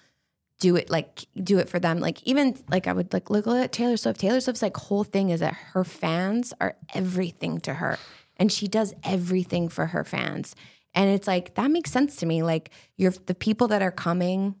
[0.59, 1.99] do it like do it for them.
[1.99, 4.19] Like even like I would like look at Taylor Swift.
[4.19, 7.97] Taylor Swift's like whole thing is that her fans are everything to her.
[8.37, 10.55] And she does everything for her fans.
[10.93, 12.43] And it's like that makes sense to me.
[12.43, 14.55] Like you're the people that are coming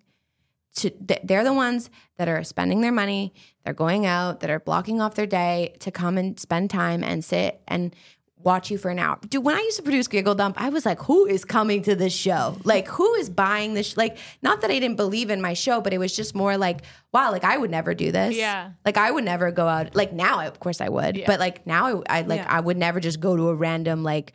[0.75, 0.91] to
[1.23, 3.33] they're the ones that are spending their money,
[3.63, 7.25] they're going out, that are blocking off their day to come and spend time and
[7.25, 7.93] sit and
[8.41, 9.19] watch you for an hour.
[9.27, 11.95] Dude, when I used to produce Giggle Dump, I was like, who is coming to
[11.95, 12.57] this show?
[12.63, 13.97] Like, who is buying this?
[13.97, 16.81] Like, not that I didn't believe in my show, but it was just more like,
[17.13, 18.35] wow, like I would never do this.
[18.35, 18.71] Yeah.
[18.85, 19.95] Like I would never go out.
[19.95, 22.99] Like now, of course I would, but like now I, I like I would never
[22.99, 24.33] just go to a random like,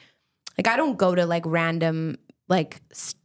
[0.58, 2.18] like I don't go to like random
[2.48, 2.80] like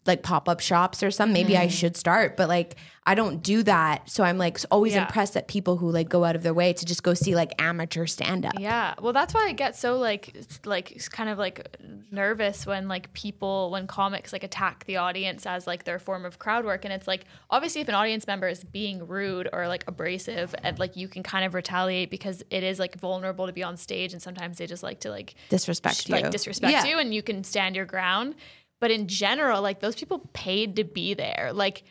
[0.05, 1.33] like pop up shops or something.
[1.33, 1.69] Maybe I Mm-hmm.
[1.69, 4.09] should start, but like I don't do that.
[4.09, 5.01] So I'm like always Yeah.
[5.05, 7.51] impressed at people who like go out of their way to just go see like
[7.59, 8.53] amateur stand up.
[8.59, 8.93] Yeah.
[9.01, 11.75] Well, that's why I get so like like kind of like
[12.11, 16.39] nervous when like people when comics like attack the audience as like their form of
[16.39, 19.83] crowd work and it's like obviously if an audience member is being rude or like
[19.87, 23.63] abrasive and like you can kind of retaliate because it is like vulnerable to be
[23.63, 26.31] on stage and sometimes they just like to like Disrespect like you.
[26.31, 26.85] disrespect Yeah.
[26.85, 28.35] you and you can stand your ground.
[28.79, 31.51] But in general, like those people paid to be there.
[31.53, 31.83] Like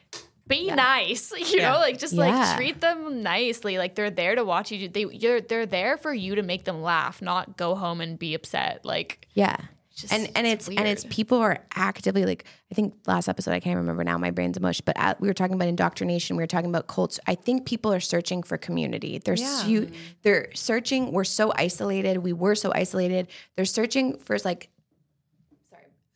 [0.47, 2.20] be nice, you know, like just Yeah.
[2.26, 3.76] like treat them nicely.
[3.78, 4.89] Like they're there to watch you.
[4.89, 8.34] They you're they're there for you to make them laugh, not go home and be
[8.34, 8.84] upset.
[8.84, 9.57] Like Yeah.
[9.95, 13.51] just- and and it's, it's and it's people are actively like I think last episode
[13.53, 16.36] I can't remember now my brain's a mush but at, we were talking about indoctrination
[16.36, 19.91] we were talking about cults I think people are searching for community they're su-
[20.22, 23.26] they're searching we're so isolated we were so isolated
[23.57, 24.68] they're searching for like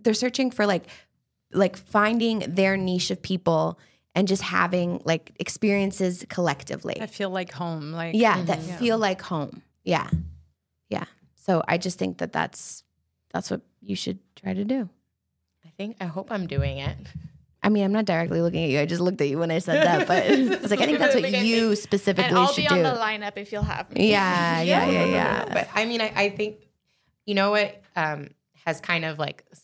[0.03, 0.85] they're searching for like
[1.53, 3.79] like finding their niche of people
[4.15, 7.01] and just having like experiences collectively.
[7.01, 7.93] I feel like home.
[7.93, 9.63] Like yeah that feel like home.
[9.85, 10.09] Yeah.
[10.89, 11.05] Yeah.
[11.37, 12.85] So i just think that that's
[13.33, 14.89] that's what you should try to do.
[15.65, 16.97] I think I hope I'm doing it.
[17.65, 18.79] i mean i'm not directly looking at you.
[18.81, 21.15] I just looked at you when i said that but it's like i think that's
[21.15, 22.75] what you specifically and I'll should be do.
[22.75, 24.11] on the lineup if you'll have me.
[24.11, 25.45] yeah yeah yeah yeah.
[25.57, 26.57] But I mean, I, I think
[27.25, 28.31] you know what um,
[28.67, 29.62] has kind of like s-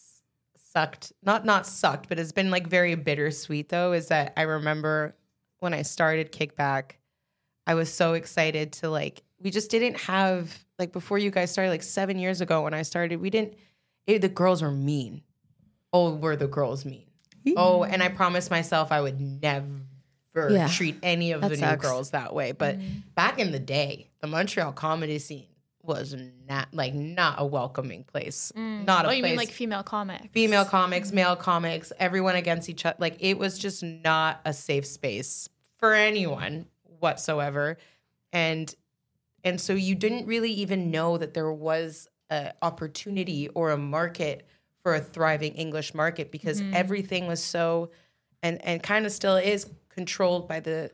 [0.73, 3.93] sucked, not not sucked, but it's been like very bittersweet though.
[3.93, 5.15] Is that I remember
[5.61, 6.93] when I started Kickback,
[7.67, 9.23] I was so excited to like.
[9.41, 12.83] We just didn't have like before you guys started like seven years ago when I
[12.83, 13.21] started.
[13.21, 13.55] We didn't.
[14.07, 15.23] It, the girls were mean.
[15.93, 17.05] oh, were the girls mean?
[17.57, 19.65] Oh, and I promised myself I would never
[20.51, 20.69] Yeah.
[20.69, 21.83] treat any of That the sucks.
[21.83, 22.53] new girls that way.
[22.53, 22.99] But mm-hmm.
[23.15, 25.47] back in the day, the Montreal comedy scene
[25.89, 26.15] was
[26.47, 28.53] not like not a welcoming place.
[28.55, 28.87] Mm.
[28.87, 30.29] Not a Oh, place you mean like female comics?
[30.33, 32.97] female comics, male comics, everyone against each other.
[33.01, 36.67] Like it was just not a safe space for anyone
[37.01, 37.79] whatsoever.
[38.33, 38.73] And
[39.43, 44.47] and so you didn't really even know that there was an opportunity or a market
[44.83, 46.75] for a thriving English market because mm-hmm.
[46.75, 47.91] everything was so
[48.43, 50.91] and and kind of still is controlled by the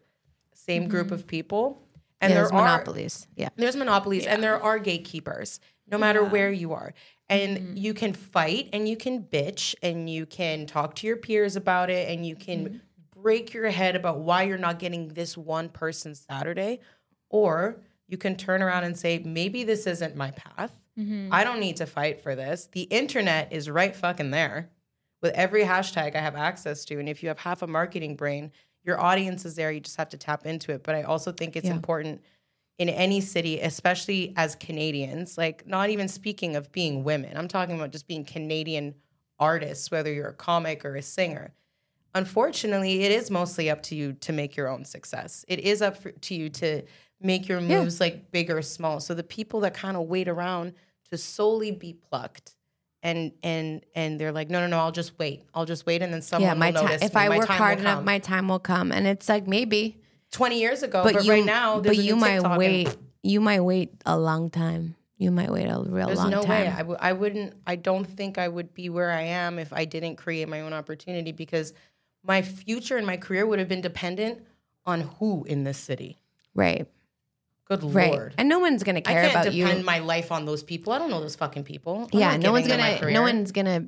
[0.55, 1.15] same group mm-hmm.
[1.15, 1.84] of people.
[2.25, 3.27] And yeah, there there's are monopolies.
[3.37, 3.51] Yeah.
[3.57, 6.95] there's monopolies and there are gatekeepers no matter where you are.
[7.29, 7.77] And mm-hmm.
[7.77, 11.91] you can fight and you can bitch and you can talk to your peers about
[11.91, 13.23] it and you can mm-hmm.
[13.23, 16.81] break your head about why you're not getting this one person saturday.
[17.29, 20.79] Or you can turn around and say maybe this isn't my path.
[20.99, 21.29] Mm-hmm.
[21.33, 22.69] I don't need to fight for this.
[22.73, 24.71] The internet is right fucking there
[25.23, 26.99] with every hashtag I have access to.
[26.99, 28.53] And if you have half a marketing brain,
[28.85, 29.73] your audience is there.
[29.73, 30.83] You just have to tap into it.
[30.85, 32.23] But I also think it's important
[32.79, 37.77] in any city, especially as Canadians, like not even speaking of being women, I'm talking
[37.77, 38.95] about just being Canadian
[39.39, 41.55] artists, whether you're a comic or a singer.
[42.15, 45.45] Unfortunately, it is mostly up to you to make your own success.
[45.49, 46.83] It is up for, to you to
[47.21, 49.01] make your moves like big or small.
[49.01, 50.75] So the people that kind of wait around
[51.11, 52.57] to solely be plucked
[53.05, 55.45] and and and they're like, no, no, no, I'll just wait.
[55.55, 56.85] I'll just wait, and then someone Yeah, my will time.
[56.87, 57.03] notice.
[57.03, 57.21] If me.
[57.21, 58.05] I My work time hard enough, come.
[58.05, 58.91] my time will come.
[58.91, 59.99] And it's like maybe,
[60.33, 62.97] twenty years ago, but, but, you, right now, but a you might TikTok and wait.
[63.23, 64.97] You might wait a long time.
[65.17, 66.49] You might wait a real long time There's long no time.
[66.67, 66.69] way.
[66.69, 67.55] I w- I wouldn't.
[67.67, 70.73] I don't think I would be where I am if I didn't create my own
[70.73, 71.73] opportunity because
[72.23, 74.43] my future and my career would have been dependent
[74.87, 76.19] on who in this city.
[76.55, 76.87] right.
[77.67, 78.13] Good Right.
[78.13, 78.35] lord.
[78.37, 79.85] And no one's gonna care I can't about depend you.
[79.85, 80.93] my life on those people.
[80.93, 82.09] I don't know those fucking people.
[82.13, 83.13] I'm yeah, no one's giving them my gonna.
[83.13, 83.87] No one's gonna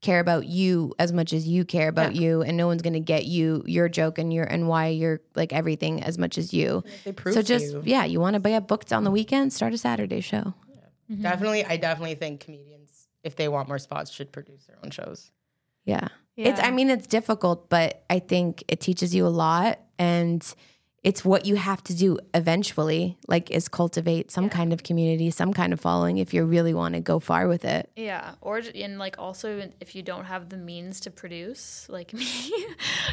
[0.00, 3.26] care about you as much as you care about you, and no one's gonna get
[3.26, 6.84] you your joke and your and why you're like everything as much as you.
[7.04, 7.82] They prove So just you.
[7.84, 9.52] yeah, you want to get booked on the weekend?
[9.52, 10.54] Start a Saturday show.
[11.10, 11.22] Mm-hmm.
[11.22, 11.64] definitely.
[11.64, 15.30] I definitely think comedians, if they want more spots, should produce their own shows.
[15.84, 16.08] Yeah.
[16.36, 20.42] It's I mean it's difficult, but I think it teaches you a lot and
[21.04, 25.52] it's what you have to do eventually, like is cultivate some kind of community, some
[25.52, 27.88] kind of following if you really want to go far with it.
[27.94, 32.26] Yeah, or and like also if you don't have the means to produce, like me,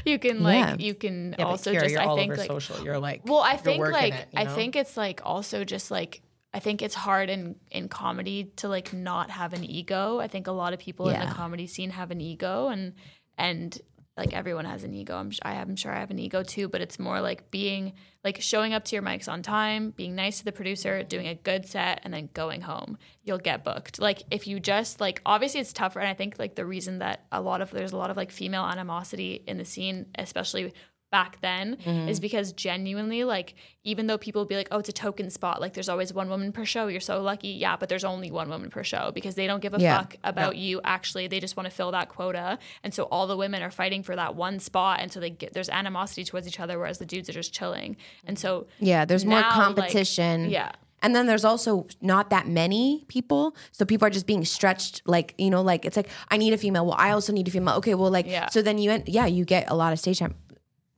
[0.03, 0.75] you can like Yeah.
[0.79, 2.83] you can Yeah, also but Kira, just I think like social.
[2.83, 6.21] You're like, well, I think like it, you I think it's like also just like
[6.55, 10.19] I think it's hard in in comedy to like not have an ego.
[10.19, 12.93] I think a lot of people in the comedy scene have an ego and
[13.37, 13.77] and
[14.17, 15.15] like everyone has an ego.
[15.15, 17.93] I'm I am sure I have an ego too, but it's more like being
[18.23, 21.35] like showing up to your mics on time, being nice to the producer, doing a
[21.35, 22.97] good set and then going home.
[23.23, 23.99] You'll get booked.
[23.99, 27.25] Like if you just like obviously it's tougher and I think like the reason that
[27.31, 30.73] a lot of there's a lot of like female animosity in the scene, especially
[31.17, 32.09] back then Mm-hmm.
[32.11, 33.49] is because genuinely like
[33.91, 36.51] even though people be like oh it's a token spot like there's always one woman
[36.57, 39.47] per show you're so lucky yeah but there's only one woman per show because they
[39.49, 39.97] don't give a Yeah.
[39.97, 42.47] fuck about you actually they just want to fill that quota
[42.83, 45.49] and so all the women are fighting for that one spot and so they get
[45.55, 47.91] there's animosity towards each other whereas the dudes are just chilling
[48.27, 48.49] and so
[48.91, 50.49] Yeah, there's more now, like, competition.
[50.59, 50.71] yeah
[51.05, 51.71] And then there's also
[52.13, 52.85] not that many
[53.15, 53.43] people.
[53.77, 56.57] So people are just being stretched like, you know, like it's like I need a
[56.65, 56.85] female.
[56.87, 57.75] Well, I also need a female.
[57.81, 58.47] Okay, well like Yeah.
[58.55, 60.33] so then you end, yeah, you get a lot of stage time.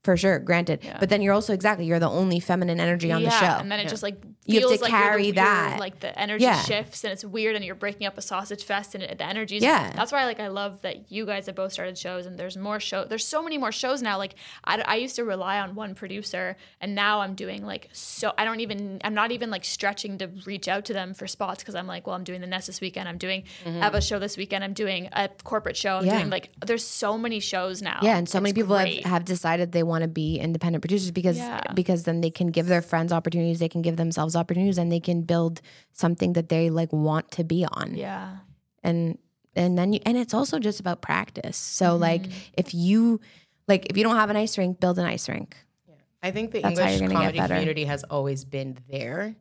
[0.04, 0.80] For sure, granted.
[1.02, 3.60] But then you're also exactly you're the only feminine energy on yeah, the show.
[3.62, 5.80] and then it just like You have to feels like you're the- carry that.
[5.82, 6.62] like the energy Yeah.
[6.62, 9.58] shifts and it's weird and you're breaking up a sausage fest and it, the energy
[9.58, 9.92] Yeah.
[9.94, 12.80] that's why like I love that you guys have both started shows and there's more
[12.80, 15.94] show there's so many more shows now like I, I used to rely on one
[15.94, 20.20] producer and now I'm doing like so I don't even I'm not even like stretching
[20.20, 22.68] to reach out to them for spots because I'm like well I'm doing the Nest
[22.68, 26.08] this weekend I'm doing Eva's show this weekend I'm doing a corporate show I'm Mm-hmm.
[26.12, 26.18] Yeah.
[26.20, 29.26] doing like there's so many shows now Yeah, and so many It's people have, have
[29.26, 31.62] decided they want to be independent producers because Yeah.
[31.74, 35.00] because then they can give their friends opportunities, they can give themselves opportunities, and they
[35.00, 35.62] can build
[35.94, 37.96] something that they like want to be on.
[37.96, 38.38] yeah
[38.84, 39.18] and
[39.56, 41.58] and then you and it's also just about practice.
[41.58, 42.02] So Mm-hmm.
[42.10, 42.24] like
[42.62, 43.20] if you
[43.68, 45.58] like if you don't have an ice rink, build an ice rink.
[45.90, 45.96] Yeah.
[46.28, 49.36] I think the That's English you're gonna get comedy community has always been there.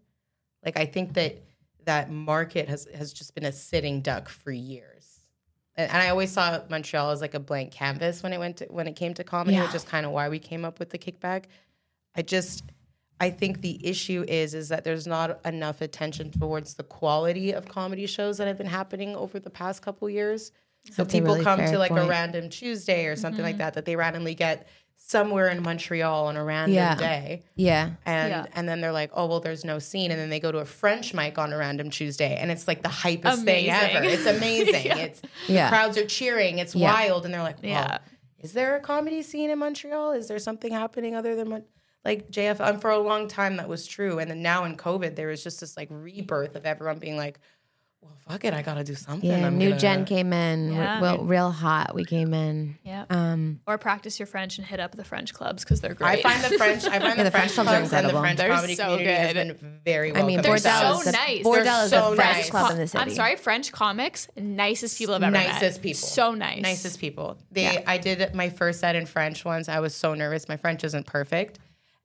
[0.64, 1.32] Like I think that
[1.84, 4.95] that market has has just been a sitting duck for years.
[5.76, 8.86] And, I always saw Montreal as like a blank canvas when it went to, when
[8.86, 9.66] it came to comedy, Yeah.
[9.66, 11.44] which is kind of why we came up with the kickback.
[12.14, 12.62] I just
[13.20, 17.66] I think the issue is is that there's not enough attention towards the quality of
[17.68, 20.52] comedy shows that have been happening over the past couple years.
[20.90, 23.84] So That's people really come to like a random Tuesday or something like that that
[23.86, 26.94] they randomly get somewhere in Montreal on a random Yeah.
[26.96, 27.42] day.
[27.54, 27.90] Yeah.
[28.04, 28.46] And Yeah.
[28.54, 30.64] and then they're like, oh well, there's no scene, and then they go to a
[30.64, 33.96] French mic on a random Tuesday, and it's like the hypest thing Amazing.
[33.96, 34.04] ever.
[34.04, 34.86] It's amazing.
[34.98, 35.70] It's Yeah.
[35.70, 36.58] the crowds are cheering.
[36.58, 36.92] It's Yeah.
[36.92, 37.98] wild, and they're like, well, Yeah.
[38.40, 40.12] is there a comedy scene in Montreal?
[40.12, 41.64] Is there something happening other than Mon-?
[42.04, 42.60] like JF?
[42.60, 45.42] And for a long time, that was true, and then now in COVID, there was
[45.42, 47.38] just this like rebirth of everyone being like,
[48.06, 49.28] well, fuck it, I gotta do something.
[49.28, 49.46] Yeah.
[49.46, 50.72] I'm New gonna- gen came in.
[50.72, 51.00] Yeah.
[51.02, 51.94] Real, real hot.
[51.94, 52.78] We came in.
[52.84, 53.04] Yeah.
[53.10, 56.24] Um, or practice your French and hit up the French clubs because they're great.
[56.24, 58.04] I find the French, I find Yeah, the, the French French clubs are clubs and
[58.06, 58.20] the incredible.
[58.20, 59.60] French They're comedy so community has good.
[59.60, 61.42] been very I mean, They're Bordel so is the, nice.
[61.44, 62.50] Bordel They're is so the best nice.
[62.50, 63.02] club in the city.
[63.02, 65.48] I'm sorry, French comics, nicest people I've ever met.
[65.48, 65.98] nicest people.
[66.00, 66.62] So nice.
[66.62, 67.36] Nicest people.
[67.52, 69.68] They I did my first set in French once.
[69.68, 70.48] I was so nervous.
[70.48, 71.58] My French isn't perfect.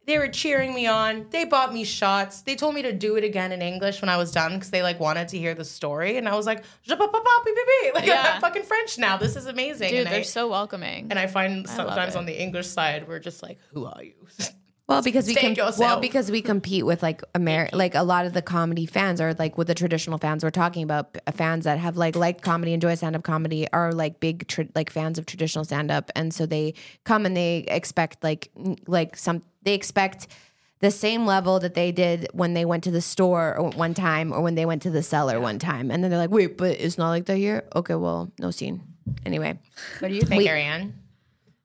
[0.08, 1.28] They were cheering me on.
[1.30, 2.41] They bought me shots.
[2.41, 4.82] They told me to do it again in English when I was done because they
[4.82, 6.18] like wanted to hear the story.
[6.18, 7.91] And I was like, Je pa pa pa pi pi pi.
[7.99, 8.32] like Yeah.
[8.36, 9.18] I'm fucking French now.
[9.18, 9.89] This is amazing.
[9.89, 11.08] Dude, and they're I, so welcoming.
[11.12, 12.18] and I find love sometimes it.
[12.18, 14.14] on the English side we're just like, who are you?
[14.88, 18.26] Well, because we Take com- well because we compete with like Amer like a lot
[18.26, 21.80] of the comedy fans are like with the traditional fans we're talking about fans that
[21.80, 25.26] have like liked comedy enjoy stand up comedy are like big tr- like fans of
[25.26, 26.74] traditional stand up and so they
[27.06, 28.52] come and they expect like
[28.86, 30.28] like some they expect
[30.80, 34.41] the same level that they did when they went to the store one time or
[34.41, 36.97] when they went to the cellar one time and then they're like wait but it's
[36.97, 38.82] not like that here okay well no scene
[39.26, 39.57] anyway
[39.99, 40.93] what do you think, We- Ariane?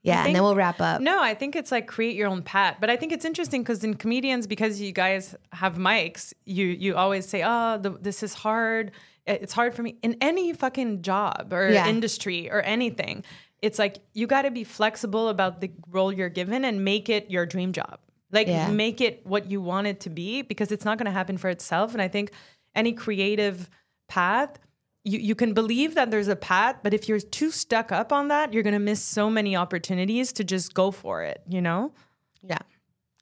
[0.03, 2.76] yeah and then we'll wrap up No, I think it's like create your own path.
[2.80, 6.94] But I think it's interesting because in comedians, because you guys have mics, you you
[6.94, 8.92] always say, "Oh, the, this is hard.
[9.26, 11.88] It's hard for me." In any fucking job or Yeah.
[11.88, 13.24] industry or anything,
[13.66, 17.30] it's like you got to be flexible about the role you're given and make it
[17.30, 17.98] your dream job.
[18.32, 18.70] Like Yeah.
[18.70, 21.50] make it what you want it to be because it's not going to happen for
[21.50, 21.92] itself.
[21.92, 22.30] And I think
[22.74, 23.68] any creative
[24.08, 24.58] path.
[25.08, 28.26] You, you can believe that there's a path, but if you're too stuck up on
[28.28, 31.92] that, you're gonna miss so many opportunities to just go for it, you know?
[32.42, 32.58] yeah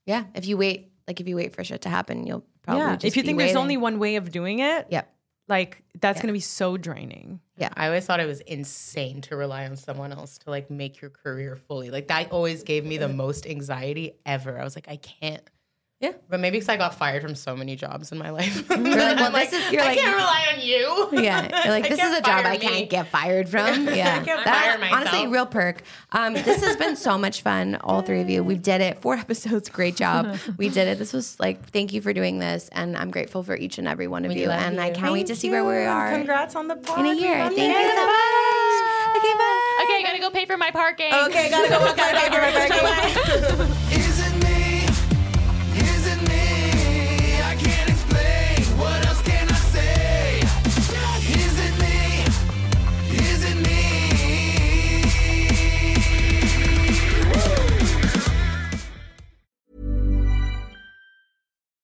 [0.06, 2.96] yeah if you wait like if you wait for shit to happen you'll probably yeah.
[2.96, 5.13] just If you think there's only one way of doing it, Yep.
[5.48, 7.40] Like that's gonna be so draining.
[7.56, 7.70] Yeah.
[7.74, 11.10] I always thought it was insane to rely on someone else to like make your
[11.10, 11.90] career fully.
[11.90, 14.58] Like that always gave me the most anxiety ever.
[14.58, 15.42] I was like, I can't.
[16.04, 16.12] Yeah.
[16.28, 18.68] But maybe because I got fired from so many jobs in my life.
[18.70, 21.22] You're like, well, this is, you're I like, can't rely on you.
[21.22, 23.88] yeah, you're like, this is a job fire I can't get fired from.
[23.94, 25.82] Yeah, can't That's honestly real perk.
[26.12, 28.44] Um, this has been so much fun, all three of you.
[28.44, 29.70] We did it, four episodes.
[29.70, 30.36] Great job.
[30.58, 30.98] We did it.
[30.98, 34.08] This was like, thank you for doing this, and I'm grateful for each and every
[34.08, 34.48] one of you.
[34.48, 36.98] love And I can't wait to see where we are Congrats on the pod.
[37.00, 37.48] in a year.
[37.48, 38.44] Thank you so much.
[39.16, 39.84] Okay, bye.
[39.84, 41.14] okay, gotta go pay for my parking.
[41.14, 43.70] Okay, gotta go on it.
[43.70, 43.73] Is